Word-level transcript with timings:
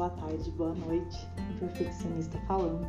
boa 0.00 0.10
tarde, 0.12 0.50
boa 0.52 0.72
noite. 0.72 1.28
Um 1.50 1.58
perfeccionista 1.58 2.38
falando. 2.46 2.88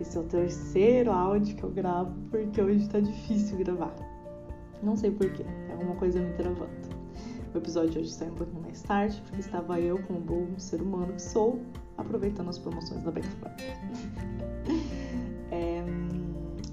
Esse 0.00 0.16
é 0.16 0.20
o 0.20 0.24
terceiro 0.24 1.12
áudio 1.12 1.54
que 1.54 1.62
eu 1.62 1.70
gravo 1.70 2.12
porque 2.28 2.60
hoje 2.60 2.88
tá 2.88 2.98
difícil 2.98 3.56
gravar. 3.58 3.94
Não 4.82 4.96
sei 4.96 5.12
porquê, 5.12 5.44
é 5.68 5.72
alguma 5.74 5.94
coisa 5.94 6.18
me 6.18 6.32
travando. 6.32 6.72
O 7.54 7.58
episódio 7.58 7.90
de 7.90 7.98
hoje 8.00 8.12
saiu 8.12 8.32
um 8.32 8.34
pouquinho 8.34 8.62
mais 8.62 8.82
tarde 8.82 9.22
porque 9.22 9.42
estava 9.42 9.78
eu, 9.78 10.02
como 10.02 10.18
bom 10.18 10.58
ser 10.58 10.82
humano 10.82 11.12
que 11.12 11.22
sou, 11.22 11.60
aproveitando 11.96 12.48
as 12.48 12.58
promoções 12.58 13.04
da 13.04 13.12
Black 13.12 13.28
Friday. 13.28 13.68
é, 15.52 15.84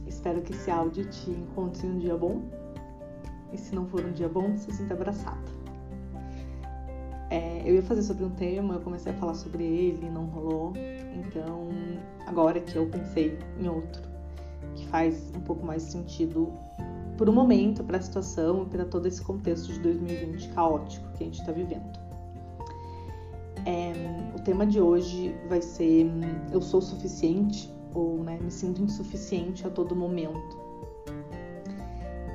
espero 0.08 0.42
que 0.42 0.54
esse 0.54 0.72
áudio 0.72 1.06
te 1.06 1.30
encontre 1.30 1.86
um 1.86 2.00
dia 2.00 2.18
bom. 2.18 2.42
E 3.54 3.60
se 3.60 3.76
não 3.76 3.86
for 3.86 4.04
um 4.04 4.12
dia 4.12 4.28
bom, 4.28 4.58
se 4.58 4.72
sinta 4.72 4.96
abraçado. 4.96 5.61
É, 7.32 7.62
eu 7.66 7.76
ia 7.76 7.82
fazer 7.82 8.04
sobre 8.04 8.26
um 8.26 8.30
tema, 8.30 8.74
eu 8.74 8.82
comecei 8.82 9.14
a 9.14 9.16
falar 9.16 9.36
sobre 9.36 9.64
ele, 9.64 10.10
não 10.10 10.26
rolou. 10.26 10.74
Então, 11.16 11.70
agora 12.28 12.60
que 12.60 12.76
eu 12.76 12.86
pensei 12.88 13.40
em 13.58 13.70
outro, 13.70 14.02
que 14.76 14.86
faz 14.90 15.32
um 15.34 15.40
pouco 15.40 15.66
mais 15.66 15.82
sentido 15.82 16.52
por 17.18 17.30
um 17.30 17.34
momento, 17.34 17.86
para 17.86 18.00
a 18.00 18.02
situação 18.02 18.64
e 18.64 18.66
para 18.66 18.84
todo 18.84 19.08
esse 19.08 19.22
contexto 19.22 19.72
de 19.72 19.80
2020 19.80 20.50
caótico 20.50 21.08
que 21.14 21.24
a 21.24 21.26
gente 21.26 21.40
está 21.40 21.54
vivendo. 21.54 21.98
É, 23.66 23.94
o 24.36 24.42
tema 24.44 24.66
de 24.66 24.82
hoje 24.82 25.34
vai 25.48 25.62
ser 25.62 26.08
Eu 26.52 26.62
sou 26.62 26.82
suficiente 26.82 27.72
ou 27.94 28.24
né, 28.24 28.40
me 28.42 28.52
sinto 28.52 28.82
insuficiente 28.82 29.66
a 29.66 29.70
todo 29.70 29.96
momento. 29.96 30.60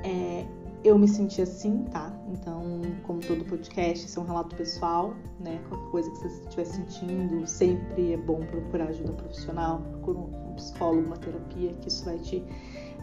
É, 0.02 0.46
eu 0.86 0.96
me 0.96 1.08
senti 1.08 1.42
assim, 1.42 1.82
tá? 1.90 2.12
Então, 2.28 2.80
como 3.02 3.20
todo 3.20 3.44
podcast, 3.44 4.06
esse 4.06 4.16
é 4.16 4.20
um 4.20 4.24
relato 4.24 4.54
pessoal, 4.54 5.14
né? 5.40 5.60
Qualquer 5.68 5.90
coisa 5.90 6.10
que 6.12 6.16
você 6.18 6.42
estiver 6.42 6.64
sentindo, 6.64 7.44
sempre 7.44 8.12
é 8.12 8.16
bom 8.16 8.38
procurar 8.46 8.86
ajuda 8.86 9.12
profissional, 9.12 9.80
procura 9.80 10.18
um 10.18 10.54
psicólogo, 10.54 11.08
uma 11.08 11.16
terapia, 11.16 11.72
que 11.74 11.88
isso 11.88 12.04
vai 12.04 12.18
te 12.20 12.44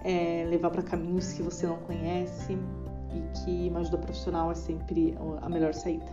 é, 0.06 0.46
levar 0.50 0.70
para 0.70 0.82
caminhos 0.82 1.34
que 1.34 1.44
você 1.44 1.68
não 1.68 1.76
conhece 1.80 2.58
e 3.12 3.40
que 3.44 3.70
uma 3.70 3.82
ajuda 3.82 3.98
profissional 3.98 4.50
é 4.50 4.56
sempre 4.56 5.14
a 5.42 5.50
melhor 5.50 5.74
saída. 5.74 6.06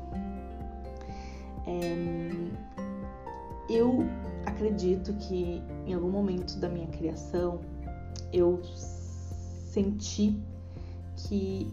É, 1.69 2.41
eu 3.69 4.05
acredito 4.45 5.13
que 5.15 5.63
em 5.87 5.95
algum 5.95 6.11
momento 6.11 6.59
da 6.59 6.69
minha 6.69 6.89
criação 6.89 7.61
eu 8.33 8.61
senti 8.65 10.37
que 11.27 11.71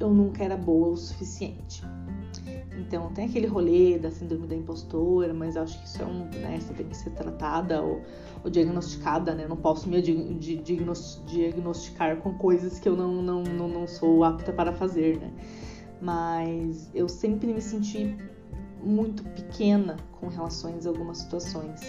eu 0.00 0.10
nunca 0.10 0.44
era 0.44 0.56
boa 0.56 0.88
o 0.88 0.96
suficiente. 0.96 1.82
Então, 2.76 3.12
tem 3.12 3.26
aquele 3.26 3.46
rolê 3.46 3.98
da 3.98 4.10
síndrome 4.10 4.46
da 4.46 4.54
impostora, 4.54 5.32
mas 5.32 5.56
acho 5.56 5.80
que 5.80 5.86
isso 5.86 6.02
é 6.02 6.04
um, 6.04 6.24
né, 6.40 6.58
tem 6.76 6.86
que 6.86 6.96
ser 6.96 7.10
tratada 7.10 7.80
ou, 7.80 8.02
ou 8.42 8.50
diagnosticada, 8.50 9.34
né? 9.34 9.44
Eu 9.44 9.48
não 9.48 9.56
posso 9.56 9.88
me 9.88 10.02
diagnosticar 10.02 12.16
com 12.18 12.34
coisas 12.34 12.78
que 12.78 12.88
eu 12.88 12.96
não, 12.96 13.22
não, 13.22 13.42
não, 13.42 13.68
não 13.68 13.86
sou 13.86 14.24
apta 14.24 14.52
para 14.52 14.72
fazer, 14.72 15.18
né? 15.18 15.32
Mas 16.00 16.90
eu 16.94 17.08
sempre 17.08 17.52
me 17.52 17.62
senti 17.62 18.16
muito 18.82 19.22
pequena 19.30 19.96
com 20.12 20.28
relações 20.28 20.86
a 20.86 20.90
algumas 20.90 21.18
situações. 21.18 21.80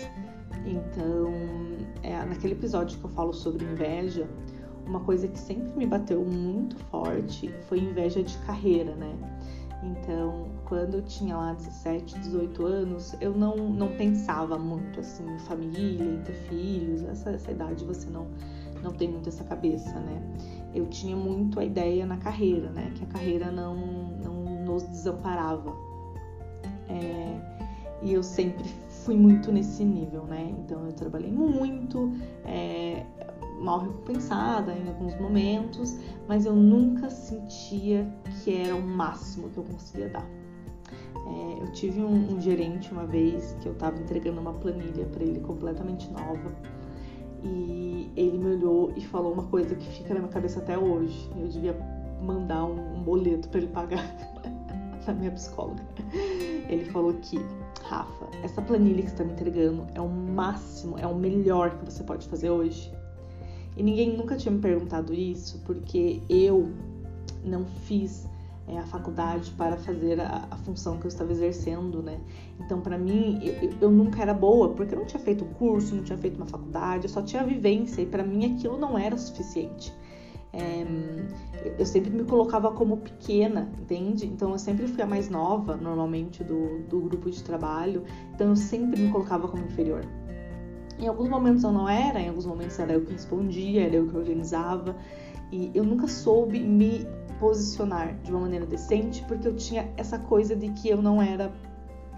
Então, 0.66 1.34
é, 2.02 2.24
naquele 2.26 2.54
episódio 2.54 2.98
que 2.98 3.04
eu 3.04 3.10
falo 3.10 3.34
sobre 3.34 3.66
inveja, 3.66 4.28
uma 4.86 5.00
coisa 5.00 5.28
que 5.28 5.40
sempre 5.40 5.72
me 5.78 5.86
bateu 5.86 6.24
muito 6.24 6.78
forte 6.86 7.50
foi 7.68 7.80
inveja 7.80 8.22
de 8.22 8.38
carreira, 8.40 8.96
né? 8.96 9.16
Então, 9.84 10.48
quando 10.66 10.96
eu 10.96 11.02
tinha 11.04 11.36
lá 11.38 11.54
17, 11.54 12.18
18 12.20 12.66
anos, 12.66 13.16
eu 13.22 13.34
não, 13.34 13.56
não 13.56 13.90
pensava 13.96 14.58
muito 14.58 15.00
assim 15.00 15.24
em 15.28 15.40
família, 15.40 16.04
em 16.04 16.22
ter 16.22 16.34
filhos. 16.34 17.04
Essa, 17.04 17.32
essa 17.32 17.52
idade 17.52 17.84
você 17.84 18.10
não, 18.10 18.28
não 18.82 18.92
tem 18.92 19.10
muito 19.10 19.30
essa 19.30 19.44
cabeça, 19.44 20.00
né? 20.00 20.22
Eu 20.74 20.88
tinha 20.88 21.16
muito 21.16 21.60
a 21.60 21.66
ideia 21.66 22.06
na 22.06 22.18
carreira, 22.18 22.70
né? 22.72 22.92
Que 22.96 23.04
a 23.04 23.08
carreira 23.08 23.52
não, 23.52 23.76
não 24.24 24.66
nos 24.66 24.84
desamparava. 24.84 25.74
É, 26.88 27.56
e 28.02 28.14
eu 28.14 28.24
sempre 28.24 28.64
fui 29.04 29.16
muito 29.16 29.52
nesse 29.52 29.84
nível, 29.84 30.24
né? 30.26 30.54
Então 30.60 30.86
eu 30.86 30.94
trabalhei 30.94 31.32
muito, 31.32 32.12
é, 32.44 33.06
mal 33.60 33.80
recompensada 33.80 34.74
em 34.74 34.88
alguns 34.88 35.20
momentos, 35.20 35.98
mas 36.28 36.46
eu 36.46 36.56
nunca 36.56 37.10
sentia 37.10 38.08
que 38.44 38.56
era 38.56 38.76
o 38.76 38.82
máximo 38.82 39.50
que 39.50 39.58
eu 39.58 39.64
conseguia 39.64 40.10
dar. 40.10 40.28
É, 41.28 41.64
eu 41.64 41.72
tive 41.72 42.02
um, 42.02 42.36
um, 42.36 42.40
gerente 42.40 42.92
uma 42.92 43.06
vez 43.06 43.56
que 43.62 43.68
eu 43.68 43.74
estava 43.74 43.98
entregando 44.00 44.40
uma 44.40 44.54
planilha 44.54 45.06
para 45.06 45.24
ele 45.24 45.40
completamente 45.40 46.12
nova 46.12 46.54
e 47.44 48.12
ele 48.16 48.38
me 48.38 48.56
olhou 48.56 48.94
e 48.96 49.02
falou 49.02 49.34
uma 49.34 49.44
coisa 49.44 49.74
que 49.76 49.88
fica 49.88 50.14
na 50.14 50.20
minha 50.20 50.32
cabeça 50.32 50.60
até 50.60 50.78
hoje. 50.78 51.30
Eu 51.36 51.48
devia 51.48 51.76
mandar 52.22 52.66
um, 52.66 52.98
um 52.98 53.04
boleto 53.04 53.50
para 53.50 53.60
ele 53.60 53.70
pagar 53.70 54.04
na 55.08 55.14
minha 55.14 55.32
psicóloga. 55.32 55.84
Ele 56.70 56.86
falou 56.86 57.14
que 57.14 57.40
Rafa, 57.84 58.26
essa 58.44 58.62
planilha 58.62 59.04
que 59.04 59.10
você 59.10 59.14
está 59.14 59.24
me 59.24 59.34
entregando 59.34 59.86
é 59.94 60.02
o 60.02 60.10
máximo, 60.10 60.98
é 60.98 61.06
o 61.06 61.16
melhor 61.16 61.78
que 61.78 61.86
você 61.86 62.04
pode 62.04 62.28
fazer 62.28 62.50
hoje. 62.50 62.92
E 63.78 63.84
ninguém 63.84 64.16
nunca 64.16 64.38
tinha 64.38 64.52
me 64.52 64.60
perguntado 64.60 65.14
isso, 65.14 65.62
porque 65.66 66.22
eu 66.30 66.72
não 67.44 67.66
fiz 67.66 68.28
é, 68.68 68.80
a 68.80 68.84
faculdade 68.84 69.52
para 69.52 69.78
fazer 69.78 70.20
a, 70.20 70.48
a, 70.50 70.58
função 70.58 70.98
que 70.98 71.06
eu 71.06 71.10
estava 71.10 71.32
exercendo, 71.32 72.02
né? 72.02 72.20
Então, 72.60 72.82
para 72.82 72.98
mim, 72.98 73.40
eu, 73.44 73.74
eu, 73.82 73.92
nunca 73.92 74.22
era 74.22 74.34
boa, 74.34 74.70
porque 74.70 74.96
eu 74.96 75.00
não 75.00 75.06
tinha 75.06 75.20
feito 75.20 75.44
um 75.44 75.54
curso, 75.54 75.94
não 75.94 76.04
tinha 76.04 76.18
feito 76.18 76.38
uma 76.38 76.48
faculdade, 76.48 77.06
eu 77.06 77.10
só 77.10 77.22
tinha 77.22 77.44
vivência, 77.44 78.02
e 78.02 78.06
para 78.06 78.24
mim 78.24 78.56
aquilo 78.56 78.78
não 78.78 78.98
era 78.98 79.18
suficiente. 79.18 79.94
É, 80.52 80.86
eu 81.78 81.86
sempre 81.86 82.10
me 82.10 82.24
colocava 82.24 82.72
como 82.72 82.98
pequena, 82.98 83.70
entende? 83.80 84.26
Então 84.26 84.52
eu 84.52 84.58
sempre 84.58 84.88
fui 84.88 85.04
a 85.04 85.06
mais 85.06 85.30
nova, 85.30 85.76
normalmente, 85.76 86.44
do, 86.44 86.80
do 86.90 87.02
grupo 87.02 87.30
de 87.30 87.44
trabalho, 87.44 88.04
então 88.34 88.50
eu 88.50 88.56
sempre 88.56 89.00
me 89.00 89.12
colocava 89.12 89.48
como 89.48 89.64
inferior. 89.64 90.06
Em 91.00 91.08
alguns 91.08 91.30
momentos 91.30 91.64
eu 91.64 91.72
não 91.72 91.88
era, 91.90 92.20
em 92.20 92.30
alguns 92.30 92.46
momentos 92.46 92.80
era 92.80 92.94
eu 92.94 93.02
que 93.02 93.12
respondia, 93.12 93.86
era 93.86 93.96
eu 93.96 94.08
que 94.08 94.16
organizava. 94.16 94.96
E 95.52 95.72
eu 95.74 95.84
nunca 95.84 96.08
soube 96.08 96.60
me 96.60 97.08
posicionar 97.40 98.16
de 98.24 98.32
uma 98.32 98.42
maneira 98.42 98.66
decente 98.66 99.24
porque 99.28 99.48
eu 99.48 99.56
tinha 99.56 99.90
essa 99.98 100.18
coisa 100.18 100.56
de 100.56 100.70
que 100.70 100.90
eu 100.90 101.02
não 101.02 101.22
era 101.22 101.52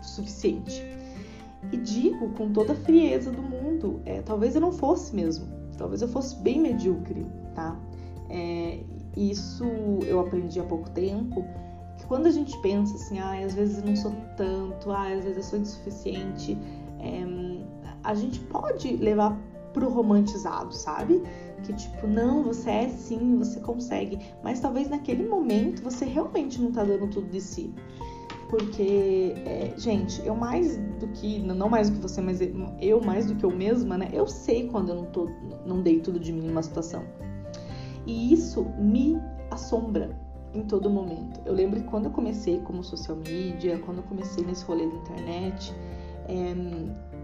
suficiente. 0.02 0.84
E 1.72 1.78
digo 1.78 2.30
com 2.32 2.52
toda 2.52 2.74
a 2.74 2.76
frieza 2.76 3.32
do 3.32 3.42
mundo, 3.42 4.02
é, 4.06 4.22
talvez 4.22 4.56
eu 4.56 4.62
não 4.62 4.72
fosse 4.72 5.16
mesmo, 5.16 5.48
talvez 5.78 6.02
eu 6.02 6.08
fosse 6.08 6.36
bem 6.38 6.62
medíocre, 6.62 7.26
tá? 7.56 7.78
É, 8.30 8.80
isso 9.16 9.66
eu 10.06 10.20
aprendi 10.20 10.60
há 10.60 10.64
pouco 10.64 10.90
tempo, 10.92 11.44
que 11.98 12.06
quando 12.06 12.28
a 12.28 12.32
gente 12.32 12.58
pensa 12.62 12.96
assim, 12.96 13.20
ah, 13.20 13.44
às 13.44 13.56
vezes 13.56 13.80
eu 13.80 13.86
não 13.86 13.96
sou 13.96 14.14
tanto, 14.38 14.92
ah, 14.92 15.12
às 15.12 15.24
vezes 15.24 15.38
eu 15.38 15.44
sou 15.44 15.60
insuficiente, 15.60 16.58
é, 17.00 17.26
a 18.08 18.14
gente 18.16 18.40
pode 18.40 18.96
levar 18.96 19.38
pro 19.74 19.90
romantizado, 19.90 20.74
sabe? 20.74 21.22
Que 21.64 21.74
tipo, 21.74 22.08
não, 22.08 22.42
você 22.42 22.70
é 22.70 22.88
sim, 22.88 23.38
você 23.38 23.60
consegue, 23.60 24.20
mas 24.42 24.62
talvez 24.62 24.90
naquele 24.90 25.28
momento 25.28 25.84
você 25.84 26.06
realmente 26.06 26.60
não 26.62 26.72
tá 26.72 26.86
dando 26.86 27.08
tudo 27.10 27.28
de 27.28 27.42
si. 27.42 27.74
Porque, 28.50 29.34
é, 29.46 29.74
gente, 29.76 30.26
eu 30.26 30.34
mais 30.34 30.78
do 30.78 31.08
que, 31.10 31.40
não 31.40 31.68
mais 31.68 31.90
do 31.90 31.98
que 31.98 32.02
você, 32.02 32.22
mas 32.22 32.40
eu 32.80 33.02
mais 33.02 33.26
do 33.26 33.36
que 33.36 33.44
eu 33.44 33.52
mesma, 33.52 33.98
né? 33.98 34.08
Eu 34.14 34.26
sei 34.26 34.70
quando 34.70 34.90
eu 34.90 34.96
não, 34.96 35.06
tô, 35.08 35.30
não 35.66 35.82
dei 35.82 36.00
tudo 36.00 36.18
de 36.18 36.32
mim 36.32 36.48
numa 36.48 36.64
situação. 36.64 37.04
E 38.06 38.32
isso 38.32 38.66
me 38.80 39.20
assombra 39.52 40.18
em 40.54 40.62
todo 40.62 40.90
momento. 40.90 41.42
Eu 41.46 41.54
lembro 41.54 41.82
que 41.82 41.88
quando 41.88 42.06
eu 42.06 42.12
comecei 42.12 42.60
como 42.62 42.82
social 42.82 43.18
media, 43.18 43.78
quando 43.80 43.98
eu 43.98 44.04
comecei 44.04 44.46
nesse 44.46 44.64
rolê 44.64 44.88
da 44.88 44.96
internet, 44.96 45.76
é, 46.30 46.56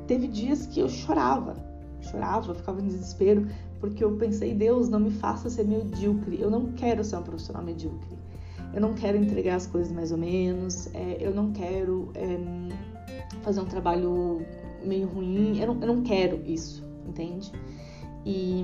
teve 0.08 0.28
dias 0.28 0.66
que 0.66 0.80
eu 0.80 0.90
chorava, 0.90 1.56
chorava, 2.02 2.54
ficava 2.54 2.82
em 2.82 2.88
desespero, 2.88 3.48
porque 3.80 4.04
eu 4.04 4.16
pensei, 4.16 4.54
Deus, 4.54 4.90
não 4.90 5.00
me 5.00 5.12
faça 5.12 5.50
ser 5.50 5.66
medíocre, 5.66 6.40
eu 6.40 6.50
não 6.50 6.72
quero 6.74 7.04
ser 7.04 7.16
uma 7.16 7.24
profissional 7.24 7.64
medíocre, 7.64 8.18
eu 8.74 8.82
não 8.82 8.94
quero 8.94 9.18
entregar 9.18 9.56
as 9.56 9.68
coisas 9.68 9.92
mais 9.92 10.12
ou 10.12 10.18
menos, 10.18 10.88
é, 10.94 11.18
eu 11.20 11.34
não 11.34 11.52
quero 11.52 12.10
é, 12.16 12.38
fazer 13.42 13.60
um 13.60 13.66
trabalho 13.66 14.46
meio 14.84 15.08
ruim, 15.08 15.60
eu 15.60 15.68
não, 15.68 15.82
eu 15.82 15.88
não 15.88 16.02
quero 16.02 16.42
isso, 16.46 16.84
entende? 17.08 17.52
E, 18.26 18.64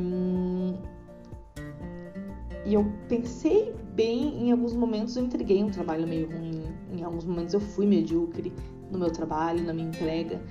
e 2.65 2.73
eu 2.73 2.85
pensei 3.07 3.73
bem, 3.93 4.45
em 4.45 4.51
alguns 4.51 4.73
momentos 4.73 5.15
eu 5.15 5.23
entreguei 5.23 5.63
um 5.63 5.69
trabalho 5.69 6.07
meio 6.07 6.29
ruim, 6.29 6.63
em 6.97 7.03
alguns 7.03 7.25
momentos 7.25 7.53
eu 7.53 7.59
fui 7.59 7.85
medíocre 7.85 8.53
no 8.91 8.97
meu 8.97 9.11
trabalho, 9.11 9.63
na 9.63 9.73
minha 9.73 9.87
entrega. 9.87 10.41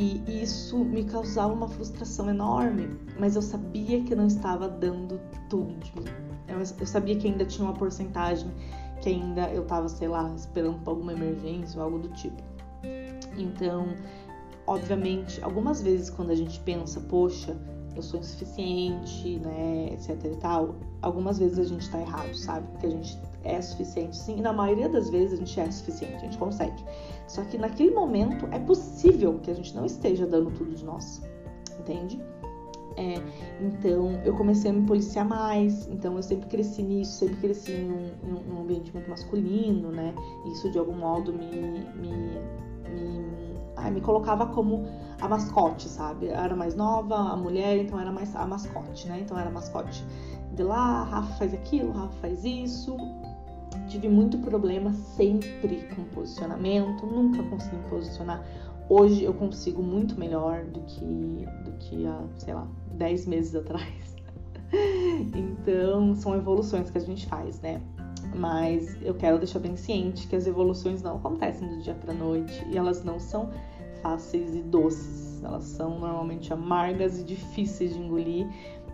E 0.00 0.42
isso 0.42 0.78
me 0.78 1.04
causava 1.04 1.52
uma 1.52 1.68
frustração 1.68 2.30
enorme, 2.30 2.88
mas 3.18 3.36
eu 3.36 3.42
sabia 3.42 4.02
que 4.02 4.14
não 4.14 4.28
estava 4.28 4.66
dando 4.66 5.20
tudo 5.50 5.74
de 5.78 5.94
mim. 5.94 6.06
Eu, 6.48 6.86
sabia 6.86 7.14
que 7.16 7.28
ainda 7.28 7.44
tinha 7.44 7.68
uma 7.68 7.74
porcentagem 7.74 8.50
que 9.02 9.10
ainda 9.10 9.50
eu 9.50 9.60
estava, 9.60 9.90
sei 9.90 10.08
lá, 10.08 10.32
esperando 10.34 10.78
por 10.78 10.92
alguma 10.92 11.12
emergência 11.12 11.78
ou 11.78 11.84
algo 11.84 11.98
do 11.98 12.08
tipo. 12.14 12.42
Então, 13.36 13.88
obviamente, 14.66 15.38
algumas 15.44 15.82
vezes 15.82 16.08
quando 16.08 16.30
a 16.30 16.34
gente 16.34 16.58
pensa, 16.60 16.98
poxa, 17.00 17.54
eu 17.96 18.02
sou 18.02 18.20
insuficiente, 18.20 19.38
né, 19.38 19.92
etc 19.92 20.24
e 20.24 20.36
tal, 20.36 20.74
algumas 21.02 21.38
vezes 21.38 21.58
a 21.58 21.64
gente 21.64 21.90
tá 21.90 22.00
errado, 22.00 22.34
sabe? 22.34 22.66
Porque 22.68 22.86
a 22.86 22.90
gente 22.90 23.18
é 23.44 23.60
suficiente 23.60 24.16
sim, 24.16 24.38
e 24.38 24.40
na 24.40 24.52
maioria 24.52 24.88
das 24.88 25.10
vezes 25.10 25.34
a 25.34 25.36
gente 25.36 25.60
é 25.60 25.70
suficiente, 25.70 26.16
a 26.16 26.20
gente 26.20 26.38
consegue. 26.38 26.84
Só 27.26 27.42
que 27.44 27.56
naquele 27.56 27.92
momento 27.92 28.46
é 28.50 28.58
possível 28.58 29.38
que 29.42 29.50
a 29.50 29.54
gente 29.54 29.74
não 29.74 29.84
esteja 29.84 30.26
dando 30.26 30.50
tudo 30.50 30.74
de 30.74 30.84
nós, 30.84 31.22
entende? 31.78 32.20
É, 32.96 33.14
então 33.60 34.20
eu 34.24 34.34
comecei 34.34 34.70
a 34.70 34.74
me 34.74 34.86
policiar 34.86 35.26
mais, 35.26 35.88
então 35.88 36.16
eu 36.16 36.22
sempre 36.22 36.48
cresci 36.48 36.82
nisso, 36.82 37.12
sempre 37.12 37.36
cresci 37.36 37.72
em 37.72 37.90
um, 37.90 38.10
em 38.24 38.52
um 38.52 38.60
ambiente 38.60 38.92
muito 38.92 39.08
masculino, 39.08 39.90
né? 39.90 40.14
Isso 40.52 40.70
de 40.70 40.78
algum 40.78 40.96
modo 40.96 41.32
me, 41.32 41.46
me, 41.46 42.10
me, 42.90 43.49
ai, 43.80 43.90
me 43.90 44.00
colocava 44.00 44.46
como 44.46 44.84
a 45.20 45.28
mascote, 45.28 45.88
sabe? 45.88 46.26
Eu 46.26 46.34
era 46.34 46.54
mais 46.54 46.74
nova, 46.74 47.16
a 47.16 47.36
mulher, 47.36 47.78
então 47.78 47.98
era 47.98 48.12
mais 48.12 48.34
a 48.36 48.46
mascote, 48.46 49.08
né? 49.08 49.20
Então 49.20 49.38
era 49.38 49.50
mascote 49.50 50.04
de 50.52 50.62
lá, 50.62 51.04
Rafa 51.04 51.32
faz 51.34 51.54
aquilo, 51.54 51.92
Rafa 51.92 52.14
faz 52.20 52.44
isso. 52.44 52.96
Tive 53.88 54.08
muito 54.08 54.38
problema 54.38 54.92
sempre 54.92 55.88
com 55.94 56.04
posicionamento, 56.04 57.06
nunca 57.06 57.42
consegui 57.44 57.76
me 57.76 57.88
posicionar. 57.88 58.44
Hoje 58.88 59.24
eu 59.24 59.32
consigo 59.32 59.82
muito 59.82 60.18
melhor 60.18 60.64
do 60.64 60.80
que, 60.80 61.46
do 61.64 61.72
que 61.78 62.06
há, 62.06 62.24
sei 62.36 62.54
lá, 62.54 62.66
10 62.92 63.26
meses 63.26 63.54
atrás. 63.54 64.16
então, 65.34 66.14
são 66.14 66.34
evoluções 66.34 66.90
que 66.90 66.98
a 66.98 67.00
gente 67.00 67.26
faz, 67.26 67.60
né? 67.60 67.80
Mas 68.34 68.96
eu 69.02 69.14
quero 69.14 69.38
deixar 69.38 69.58
bem 69.58 69.76
ciente 69.76 70.26
que 70.26 70.36
as 70.36 70.46
evoluções 70.46 71.02
não 71.02 71.16
acontecem 71.16 71.68
do 71.68 71.82
dia 71.82 71.94
para 71.94 72.14
noite 72.14 72.64
e 72.70 72.76
elas 72.76 73.04
não 73.04 73.18
são 73.18 73.50
fáceis 74.02 74.54
e 74.54 74.62
doces. 74.62 75.42
Elas 75.42 75.64
são 75.64 75.98
normalmente 75.98 76.52
amargas 76.52 77.18
e 77.18 77.24
difíceis 77.24 77.94
de 77.94 77.98
engolir 77.98 78.46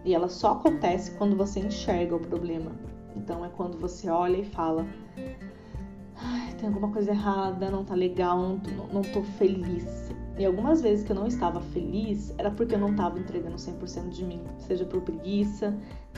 e 0.05 0.15
elas 0.15 0.33
só 0.33 0.53
acontecem 0.53 1.15
quando 1.17 1.37
você 1.37 1.61
enxerga 1.61 2.17
o 2.17 2.21
problema. 2.21 2.73
Então 3.15 3.44
é 3.44 3.49
quando 3.49 3.79
você 3.79 4.09
olha 4.09 4.37
e 4.37 4.44
fala: 4.44 4.87
tem 6.59 6.69
alguma 6.69 6.91
coisa 6.91 7.11
errada, 7.11 7.71
não 7.71 7.85
tá 7.85 7.94
legal, 7.94 8.38
não, 8.38 8.87
não 8.93 9.03
tô 9.03 9.23
feliz. 9.23 10.06
E 10.38 10.44
algumas 10.44 10.83
vezes 10.83 11.05
que 11.05 11.12
eu 11.12 11.17
não 11.17 11.27
estava 11.27 11.61
feliz 11.61 12.35
era 12.37 12.50
porque 12.50 12.75
eu 12.75 12.79
não 12.79 12.91
estava 12.91 13.19
entregando 13.19 13.56
100% 13.56 14.11
de 14.11 14.25
mim, 14.25 14.43
seja 14.59 14.85
por 14.85 15.00
preguiça, 15.00 15.75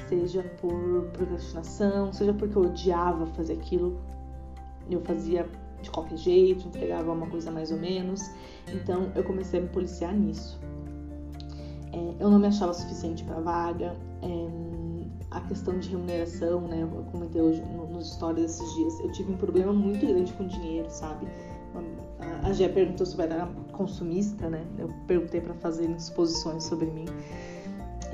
seja 0.09 0.43
por 0.61 1.05
procrastinação, 1.13 2.13
seja 2.13 2.35
porque 2.35 2.57
eu 2.57 2.63
odiava 2.63 3.27
fazer 3.27 3.53
aquilo. 3.55 4.01
Eu 4.91 5.01
fazia 5.03 5.49
de 5.81 5.91
qualquer 5.91 6.17
jeito, 6.17 6.67
entregava 6.67 7.13
uma 7.13 7.29
coisa 7.29 7.51
mais 7.51 7.71
ou 7.71 7.79
menos. 7.79 8.29
Então 8.73 9.13
eu 9.15 9.23
comecei 9.23 9.61
a 9.61 9.63
me 9.63 9.69
policiar 9.69 10.13
nisso. 10.13 10.59
É, 11.93 12.15
eu 12.19 12.29
não 12.29 12.41
me 12.41 12.49
achava 12.49 12.75
suficiente 12.75 13.23
para 13.23 13.39
vaga. 13.39 13.97
É, 14.23 14.69
a 15.31 15.41
questão 15.43 15.79
de 15.79 15.91
remuneração, 15.91 16.63
né? 16.63 16.83
Eu 16.83 17.05
comentei 17.13 17.41
hoje 17.41 17.63
nos 17.63 18.15
stories 18.15 18.45
esses 18.45 18.75
dias. 18.75 19.01
Eu 19.01 19.13
tive 19.13 19.33
um 19.33 19.37
problema 19.37 19.73
muito 19.73 20.05
grande 20.07 20.33
com 20.33 20.47
dinheiro, 20.47 20.89
sabe? 20.91 21.27
A 22.43 22.53
Gé 22.53 22.69
perguntou 22.69 23.05
se 23.05 23.17
eu 23.17 23.25
era 23.25 23.49
consumista, 23.73 24.49
né? 24.49 24.65
Eu 24.79 24.89
perguntei 25.07 25.41
para 25.41 25.55
fazer 25.55 25.89
exposições 25.91 26.65
sobre 26.65 26.87
mim. 26.87 27.05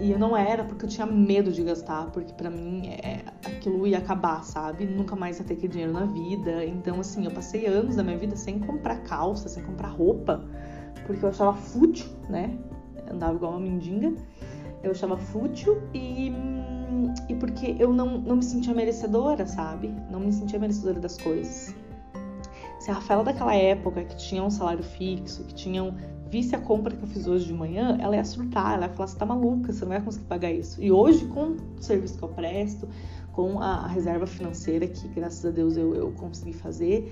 E 0.00 0.10
eu 0.10 0.18
não 0.18 0.36
era 0.36 0.64
porque 0.64 0.84
eu 0.84 0.88
tinha 0.88 1.06
medo 1.06 1.52
de 1.52 1.62
gastar, 1.62 2.10
porque 2.10 2.32
para 2.32 2.50
mim 2.50 2.88
é, 2.88 3.24
aquilo 3.44 3.86
ia 3.86 3.98
acabar, 3.98 4.42
sabe? 4.42 4.86
Nunca 4.86 5.14
mais 5.14 5.38
ia 5.38 5.44
ter 5.44 5.54
aquele 5.54 5.68
dinheiro 5.68 5.92
na 5.92 6.04
vida. 6.04 6.64
Então, 6.64 6.98
assim, 6.98 7.24
eu 7.24 7.30
passei 7.30 7.66
anos 7.66 7.94
da 7.94 8.02
minha 8.02 8.18
vida 8.18 8.34
sem 8.34 8.58
comprar 8.58 8.96
calça, 9.04 9.48
sem 9.48 9.62
comprar 9.62 9.88
roupa, 9.88 10.44
porque 11.06 11.24
eu 11.24 11.28
achava 11.28 11.54
fútil, 11.54 12.06
né? 12.28 12.58
Andava 13.08 13.36
igual 13.36 13.52
uma 13.52 13.60
mendiga. 13.60 14.12
Eu 14.82 14.90
achava 14.90 15.16
fútil 15.16 15.80
e 15.94 16.32
e 17.28 17.34
porque 17.34 17.76
eu 17.78 17.92
não, 17.92 18.18
não 18.18 18.36
me 18.36 18.42
sentia 18.42 18.74
merecedora, 18.74 19.46
sabe? 19.46 19.94
Não 20.10 20.20
me 20.20 20.32
sentia 20.32 20.58
merecedora 20.58 21.00
das 21.00 21.16
coisas. 21.18 21.74
Se 22.84 22.90
a 22.90 22.94
Rafaela 22.94 23.24
daquela 23.24 23.54
época, 23.54 24.04
que 24.04 24.14
tinha 24.14 24.44
um 24.44 24.50
salário 24.50 24.84
fixo, 24.84 25.42
que 25.44 25.54
tinha 25.54 25.82
um, 25.82 25.94
visse 26.28 26.54
a 26.54 26.58
compra 26.58 26.94
que 26.94 27.02
eu 27.02 27.08
fiz 27.08 27.26
hoje 27.26 27.46
de 27.46 27.54
manhã, 27.54 27.96
ela 27.98 28.14
ia 28.14 28.24
surtar, 28.26 28.74
ela 28.74 28.82
ia 28.88 28.92
falar: 28.92 29.06
você 29.06 29.16
tá 29.16 29.24
maluca, 29.24 29.72
você 29.72 29.86
não 29.86 29.92
vai 29.92 30.02
conseguir 30.02 30.26
pagar 30.26 30.52
isso. 30.52 30.82
E 30.82 30.92
hoje, 30.92 31.24
com 31.28 31.56
o 31.56 31.82
serviço 31.82 32.18
que 32.18 32.22
eu 32.22 32.28
presto, 32.28 32.86
com 33.32 33.58
a, 33.58 33.84
a 33.84 33.86
reserva 33.86 34.26
financeira 34.26 34.86
que, 34.86 35.08
graças 35.08 35.42
a 35.46 35.50
Deus, 35.50 35.78
eu, 35.78 35.94
eu 35.94 36.12
consegui 36.12 36.52
fazer, 36.52 37.10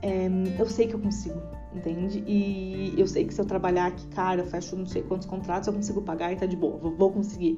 é, 0.00 0.26
eu 0.58 0.66
sei 0.66 0.86
que 0.86 0.94
eu 0.94 1.00
consigo, 1.00 1.38
entende? 1.74 2.24
E 2.26 2.94
eu 2.96 3.06
sei 3.06 3.26
que 3.26 3.34
se 3.34 3.42
eu 3.42 3.44
trabalhar 3.44 3.88
aqui, 3.88 4.06
cara, 4.06 4.40
eu 4.40 4.46
fecho 4.46 4.74
não 4.74 4.86
sei 4.86 5.02
quantos 5.02 5.26
contratos, 5.26 5.66
eu 5.66 5.74
consigo 5.74 6.00
pagar 6.00 6.32
e 6.32 6.36
tá 6.36 6.46
de 6.46 6.56
boa, 6.56 6.78
vou, 6.78 6.96
vou 6.96 7.12
conseguir 7.12 7.56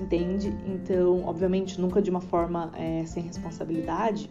entende? 0.00 0.56
Então, 0.66 1.24
obviamente, 1.24 1.80
nunca 1.80 2.00
de 2.00 2.10
uma 2.10 2.20
forma 2.20 2.70
é, 2.74 3.04
sem 3.04 3.22
responsabilidade, 3.22 4.30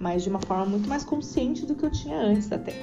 mas 0.00 0.22
de 0.22 0.30
uma 0.30 0.40
forma 0.40 0.64
muito 0.64 0.88
mais 0.88 1.04
consciente 1.04 1.66
do 1.66 1.74
que 1.74 1.84
eu 1.84 1.90
tinha 1.90 2.18
antes 2.18 2.50
até. 2.50 2.74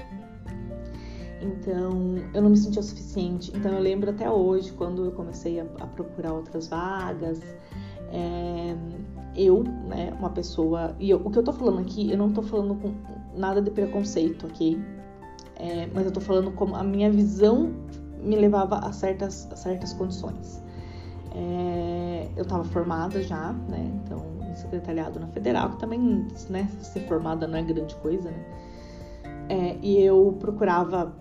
Então, 1.42 2.16
eu 2.34 2.42
não 2.42 2.52
me 2.52 2.58
sentia 2.58 2.82
suficiente. 2.82 3.52
Então, 3.56 3.74
eu 3.74 3.82
lembro 3.82 4.12
até 4.12 4.30
hoje, 4.30 4.72
quando 4.74 5.06
eu 5.06 5.12
comecei 5.12 5.60
a, 5.60 5.64
a 5.80 5.88
procurar 5.88 6.34
outras 6.34 6.68
vagas, 6.68 7.42
é, 8.12 8.76
eu, 9.36 9.64
né, 9.64 10.14
uma 10.20 10.30
pessoa. 10.30 10.96
E 11.00 11.10
eu, 11.10 11.22
o 11.24 11.30
que 11.30 11.40
eu 11.40 11.44
tô 11.44 11.54
falando 11.54 11.80
aqui, 11.80 12.12
eu 12.12 12.18
não 12.18 12.32
tô 12.32 12.42
falando 12.42 12.76
com 12.76 12.94
nada 13.36 13.62
de 13.62 13.72
preconceito, 13.72 14.46
ok? 14.46 14.80
É, 15.56 15.88
mas 15.94 16.06
eu 16.06 16.12
tô 16.12 16.22
falando 16.22 16.52
como 16.52 16.76
a 16.76 16.84
minha 16.84 17.10
visão 17.10 17.74
me 18.22 18.36
levava 18.36 18.78
a 18.78 18.92
certas, 18.92 19.48
a 19.52 19.56
certas 19.56 19.94
condições. 19.94 20.62
É, 21.34 22.30
eu 22.36 22.44
estava 22.44 22.64
formada 22.64 23.22
já, 23.22 23.54
né? 23.54 23.92
Então, 24.04 24.37
secretariado 24.58 25.20
na 25.20 25.28
Federal, 25.28 25.72
que 25.72 25.80
também, 25.80 26.28
né, 26.50 26.70
ser 26.82 27.02
formada 27.02 27.48
não 27.48 27.58
é 27.58 27.62
grande 27.62 27.96
coisa, 27.96 28.30
né? 28.30 28.46
É, 29.50 29.78
e 29.82 30.02
eu 30.02 30.36
procurava 30.40 31.14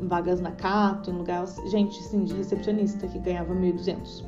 vagas 0.00 0.40
na 0.40 0.52
Cato, 0.52 1.10
em 1.10 1.14
lugares, 1.14 1.60
gente, 1.70 1.98
assim, 2.00 2.24
de 2.24 2.34
recepcionista 2.34 3.06
que 3.06 3.18
ganhava 3.18 3.54
1.200. 3.54 4.24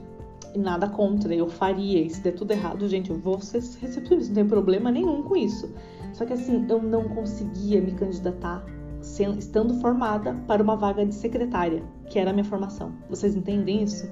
E 0.54 0.58
nada 0.58 0.88
contra, 0.88 1.32
eu 1.34 1.48
faria. 1.48 2.00
E 2.00 2.10
se 2.10 2.20
der 2.20 2.32
tudo 2.32 2.50
errado, 2.50 2.88
gente, 2.88 3.10
eu 3.10 3.18
vou 3.18 3.40
ser 3.40 3.62
recepcionista, 3.80 4.28
não 4.28 4.34
tem 4.34 4.46
problema 4.46 4.90
nenhum 4.90 5.22
com 5.22 5.36
isso. 5.36 5.72
Só 6.12 6.26
que 6.26 6.32
assim, 6.32 6.66
eu 6.68 6.82
não 6.82 7.04
conseguia 7.04 7.80
me 7.80 7.92
candidatar 7.92 8.64
sendo, 9.00 9.38
estando 9.38 9.74
formada 9.74 10.34
para 10.46 10.62
uma 10.62 10.76
vaga 10.76 11.06
de 11.06 11.14
secretária, 11.14 11.82
que 12.06 12.18
era 12.18 12.30
a 12.30 12.32
minha 12.32 12.44
formação. 12.44 12.92
Vocês 13.08 13.36
entendem 13.36 13.82
isso? 13.82 14.10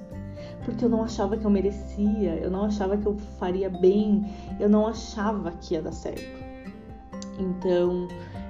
Porque 0.69 0.85
eu 0.85 0.89
não 0.89 1.03
achava 1.03 1.35
que 1.35 1.45
eu 1.45 1.49
merecia, 1.49 2.35
eu 2.35 2.51
não 2.51 2.65
achava 2.65 2.95
que 2.95 3.05
eu 3.05 3.17
faria 3.39 3.69
bem, 3.69 4.25
eu 4.59 4.69
não 4.69 4.87
achava 4.87 5.51
que 5.51 5.73
ia 5.73 5.81
dar 5.81 5.91
certo. 5.91 6.39
Então, 7.39 8.07